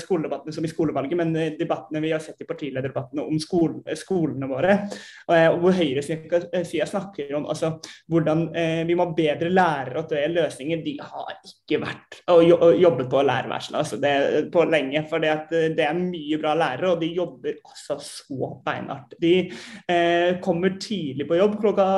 skoledebattene 0.00 0.54
som 0.56 0.64
i 0.64 0.72
skolevalget, 0.72 1.18
men 1.20 1.34
debattene 1.58 2.02
vi 2.04 2.12
har 2.14 2.22
sett 2.24 2.40
i 2.40 2.48
partilederdebattene 2.48 3.24
om 3.24 3.40
skole, 3.42 3.96
skolene 3.98 4.48
våre, 4.50 4.78
hvor 5.26 5.76
høyresida 5.76 6.88
snakker 6.88 7.34
om 7.36 7.48
altså, 7.52 7.74
hvordan 8.10 8.46
vi 8.88 8.96
må 8.96 9.08
ha 9.08 9.16
bedre 9.16 9.52
lærere 9.52 10.00
og 10.00 10.10
det 10.12 10.24
løsninger. 10.32 10.82
De 10.84 10.96
har 11.02 11.34
ikke 11.44 11.80
vært 11.84 12.20
og 12.32 12.44
jobbet 12.80 13.10
på 13.10 13.22
lærerværelset 13.24 13.76
altså 13.78 13.98
på 14.52 14.64
lenge. 14.70 15.04
For 15.10 15.22
det, 15.22 15.84
er 15.84 15.98
mye 15.98 16.38
bra 16.40 16.54
lærere, 16.58 16.94
og 16.94 17.02
de 17.02 17.10
jobber 17.14 17.58
altså 17.64 17.98
så 18.00 18.50
beinhardt. 18.64 19.16
De 19.20 19.34
eh, 19.90 20.40
kommer 20.44 20.76
tidlig 20.80 21.28
på 21.28 21.38
jobb, 21.38 21.58
klokka 21.60 21.88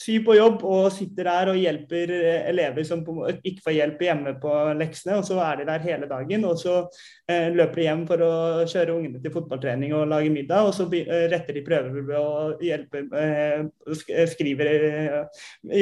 syv 0.00 0.26
på 0.28 0.38
jobb, 0.38 0.64
og 0.64 0.87
sitter 0.94 1.28
der 1.28 1.50
og 1.52 1.58
hjelper 1.58 2.12
eh, 2.14 2.48
elever 2.50 2.84
som 2.86 3.02
ikke 3.02 3.62
får 3.64 3.74
hjelp 3.76 4.02
hjemme 4.06 4.34
på 4.42 4.52
leksene. 4.78 5.18
og 5.18 5.26
Så 5.26 5.38
er 5.42 5.60
de 5.60 5.68
der 5.68 5.84
hele 5.84 6.08
dagen. 6.10 6.44
og 6.48 6.58
Så 6.60 6.74
eh, 7.28 7.48
løper 7.54 7.80
de 7.80 7.86
hjem 7.86 8.04
for 8.08 8.24
å 8.24 8.32
kjøre 8.68 8.96
ungene 8.96 9.22
til 9.22 9.34
fotballtrening 9.34 9.94
og 9.96 10.08
lage 10.12 10.32
middag. 10.34 10.68
og 10.68 10.74
Så 10.76 10.88
eh, 11.00 11.26
retter 11.32 11.58
de 11.58 11.64
prøver 11.66 12.12
og 12.18 12.64
hjelper, 12.64 13.08
hjelpe, 13.08 14.26
skriver, 14.32 15.28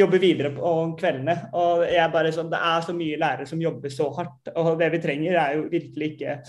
jobber 0.00 0.22
videre 0.22 0.52
om 0.56 0.96
kveldene. 0.98 1.36
og 1.54 1.86
jeg 1.86 2.12
bare 2.12 2.34
sånn, 2.34 2.50
Det 2.50 2.62
er 2.62 2.84
så 2.86 2.96
mye 2.96 3.20
lærere 3.20 3.46
som 3.46 3.62
jobber 3.62 3.92
så 3.92 4.10
hardt. 4.16 4.52
og 4.54 4.78
Det 4.78 4.90
vi 4.92 5.02
trenger, 5.02 5.38
er 5.40 5.56
jo 5.56 5.68
virkelig 5.70 6.12
ikke 6.14 6.40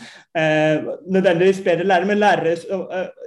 nødvendigvis 1.08 1.64
bedre 1.66 1.88
lærere, 1.88 2.06
men 2.06 2.20
lærere, 2.20 2.56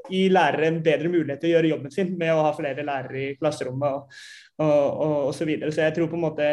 gi 0.08 0.28
lærere 0.32 0.70
en 0.70 0.78
bedre 0.84 1.10
mulighet 1.12 1.42
til 1.42 1.50
å 1.50 1.54
gjøre 1.56 1.72
jobben 1.74 1.92
sin 1.94 2.14
med 2.18 2.32
å 2.34 2.44
ha 2.46 2.54
flere 2.56 2.86
lærere 2.86 3.20
i 3.24 3.34
klasserommet. 3.40 3.98
og 3.98 4.50
og, 4.60 5.00
og, 5.00 5.16
og 5.26 5.34
så 5.34 5.48
videre. 5.48 5.72
Så 5.72 5.84
jeg 5.84 5.96
tror 5.96 6.10
på 6.10 6.18
en 6.20 6.28
måte 6.28 6.52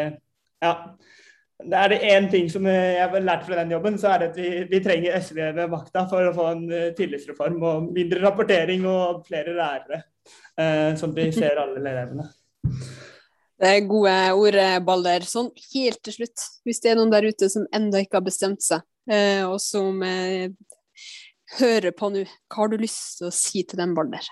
Ja. 0.62 0.74
Det 1.58 1.74
er 1.74 1.88
det 1.90 1.96
én 2.06 2.28
ting 2.30 2.46
som 2.50 2.66
jeg 2.70 2.98
har 3.02 3.20
lært 3.20 3.42
fra 3.42 3.56
den 3.58 3.72
jobben, 3.72 3.96
så 3.98 4.12
er 4.12 4.18
det 4.18 4.26
at 4.28 4.36
vi, 4.38 4.50
vi 4.70 4.78
trenger 4.78 5.16
SV 5.18 5.38
ved 5.56 5.72
makta 5.72 6.04
for 6.06 6.22
å 6.22 6.34
få 6.36 6.44
en 6.52 6.60
uh, 6.70 6.92
tillitsreform 6.94 7.56
og 7.66 7.88
mindre 7.96 8.20
rapportering 8.22 8.84
og 8.86 9.24
flere 9.26 9.56
lærere. 9.56 9.98
Uh, 10.54 10.94
sånn 10.94 11.10
at 11.10 11.18
vi 11.18 11.24
ser 11.34 11.58
alle 11.58 11.82
elevene. 11.82 12.28
Det 13.58 13.72
er 13.72 13.90
gode 13.90 14.14
ord, 14.38 14.60
Balder. 14.86 15.26
Sånn 15.26 15.50
helt 15.72 15.98
til 16.06 16.20
slutt, 16.20 16.46
hvis 16.62 16.78
det 16.84 16.92
er 16.92 17.00
noen 17.00 17.10
der 17.16 17.26
ute 17.26 17.50
som 17.50 17.66
ennå 17.74 18.04
ikke 18.04 18.20
har 18.20 18.28
bestemt 18.28 18.62
seg, 18.62 18.86
og 19.50 19.58
som 19.58 19.98
hører 21.56 21.94
på 21.96 22.10
nå, 22.12 22.26
hva 22.50 22.62
har 22.62 22.72
du 22.72 22.78
lyst 22.80 23.18
til 23.20 23.30
å 23.30 23.34
si 23.34 23.64
til 23.64 23.80
dem, 23.80 23.96
Balder? 23.96 24.26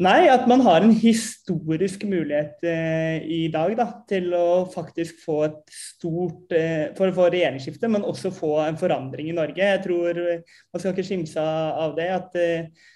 Nei, 0.00 0.30
at 0.32 0.46
man 0.48 0.62
har 0.64 0.80
en 0.80 0.94
historisk 0.96 2.06
mulighet 2.08 2.62
eh, 2.64 3.18
i 3.20 3.40
dag 3.52 3.74
da, 3.76 3.84
til 4.08 4.30
å 4.32 4.62
faktisk 4.72 5.18
få 5.26 5.40
et 5.44 5.58
stort 5.74 6.54
eh, 6.56 6.86
For 6.96 7.10
å 7.10 7.16
få 7.18 7.26
regjeringsskifte, 7.34 7.90
men 7.92 8.06
også 8.08 8.32
få 8.32 8.54
en 8.64 8.78
forandring 8.80 9.28
i 9.28 9.36
Norge. 9.36 9.60
Jeg 9.60 9.82
tror 9.84 10.22
Man 10.22 10.80
skal 10.80 10.94
ikke 10.94 11.04
skimse 11.04 11.44
av 11.44 11.92
det. 11.98 12.08
at 12.16 12.40
eh, 12.40 12.88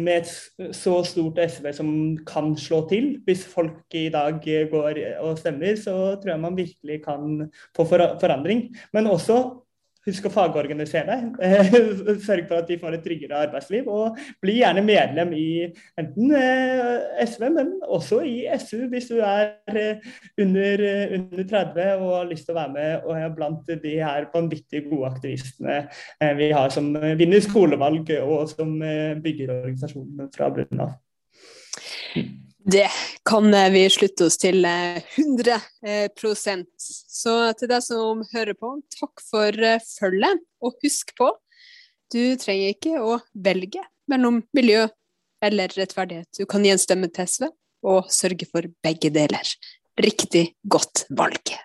med 0.00 0.24
et 0.24 0.74
så 0.74 0.96
stort 1.04 1.38
SV 1.44 1.70
som 1.76 1.88
kan 2.26 2.54
slå 2.56 2.80
til, 2.88 3.10
hvis 3.28 3.44
folk 3.46 3.94
i 3.94 4.06
dag 4.08 4.40
går 4.40 5.00
og 5.20 5.38
stemmer, 5.38 5.76
så 5.76 6.16
tror 6.16 6.32
jeg 6.32 6.40
man 6.40 6.56
virkelig 6.56 7.02
kan 7.04 7.50
få 7.76 7.84
forandring. 7.92 8.70
Men 8.96 9.12
også 9.12 9.42
Husk 10.06 10.28
å 10.28 10.32
fagorganisere 10.32 11.18
deg. 11.18 11.38
Sørg 12.26 12.46
for 12.48 12.62
at 12.62 12.70
de 12.70 12.78
får 12.80 12.96
et 12.96 13.04
tryggere 13.04 13.42
arbeidsliv. 13.46 13.88
Og 13.90 14.18
bli 14.42 14.58
gjerne 14.60 14.84
medlem 14.86 15.34
i 15.36 15.48
enten 16.00 16.34
eh, 16.38 17.24
SV, 17.26 17.48
men 17.56 17.74
også 17.84 18.20
i 18.26 18.36
SU 18.62 18.86
hvis 18.92 19.10
du 19.10 19.18
er 19.18 19.50
eh, 19.74 20.08
under, 20.40 20.84
eh, 20.86 21.14
under 21.18 21.50
30 21.50 21.92
og 21.98 22.14
har 22.14 22.30
lyst 22.30 22.48
til 22.48 22.54
å 22.54 22.60
være 22.60 22.74
med 22.76 23.08
og 23.08 23.18
er 23.18 23.36
blant 23.36 23.72
de 23.84 23.94
her 23.98 24.28
vanvittig 24.32 24.84
gode 24.88 25.12
aktivistene 25.12 25.80
vi 26.38 26.50
har 26.54 26.70
som 26.72 26.90
vinner 27.18 27.42
skolevalg 27.44 28.10
og 28.22 28.48
som 28.50 28.76
bygger 29.22 29.54
organisasjonen 29.60 30.30
fra 30.34 30.50
bunnen 30.54 30.84
av. 30.86 30.96
Det 32.70 32.88
kan 33.24 33.48
vi 33.72 33.86
slutte 33.88 34.26
oss 34.28 34.36
til 34.36 34.66
100 34.66 35.54
eh, 35.88 36.08
Så 36.76 37.32
til 37.56 37.70
deg 37.70 37.80
som 37.80 38.20
hører 38.28 38.52
på, 38.60 38.74
takk 38.92 39.22
for 39.24 39.56
eh, 39.56 39.80
følget. 39.80 40.42
Og 40.60 40.76
husk 40.84 41.14
på, 41.16 41.30
du 42.12 42.36
trenger 42.36 42.74
ikke 42.74 43.00
å 43.00 43.14
velge 43.32 43.86
mellom 44.12 44.42
miljø 44.52 44.82
eller 45.40 45.72
rettferdighet. 45.80 46.28
Du 46.36 46.44
kan 46.44 46.66
gi 46.66 46.74
en 46.74 46.82
til 47.08 47.30
SV 47.32 47.48
og 47.88 48.12
sørge 48.12 48.50
for 48.52 48.68
begge 48.84 49.14
deler. 49.16 49.54
Riktig 50.04 50.50
godt 50.68 51.06
valg. 51.08 51.56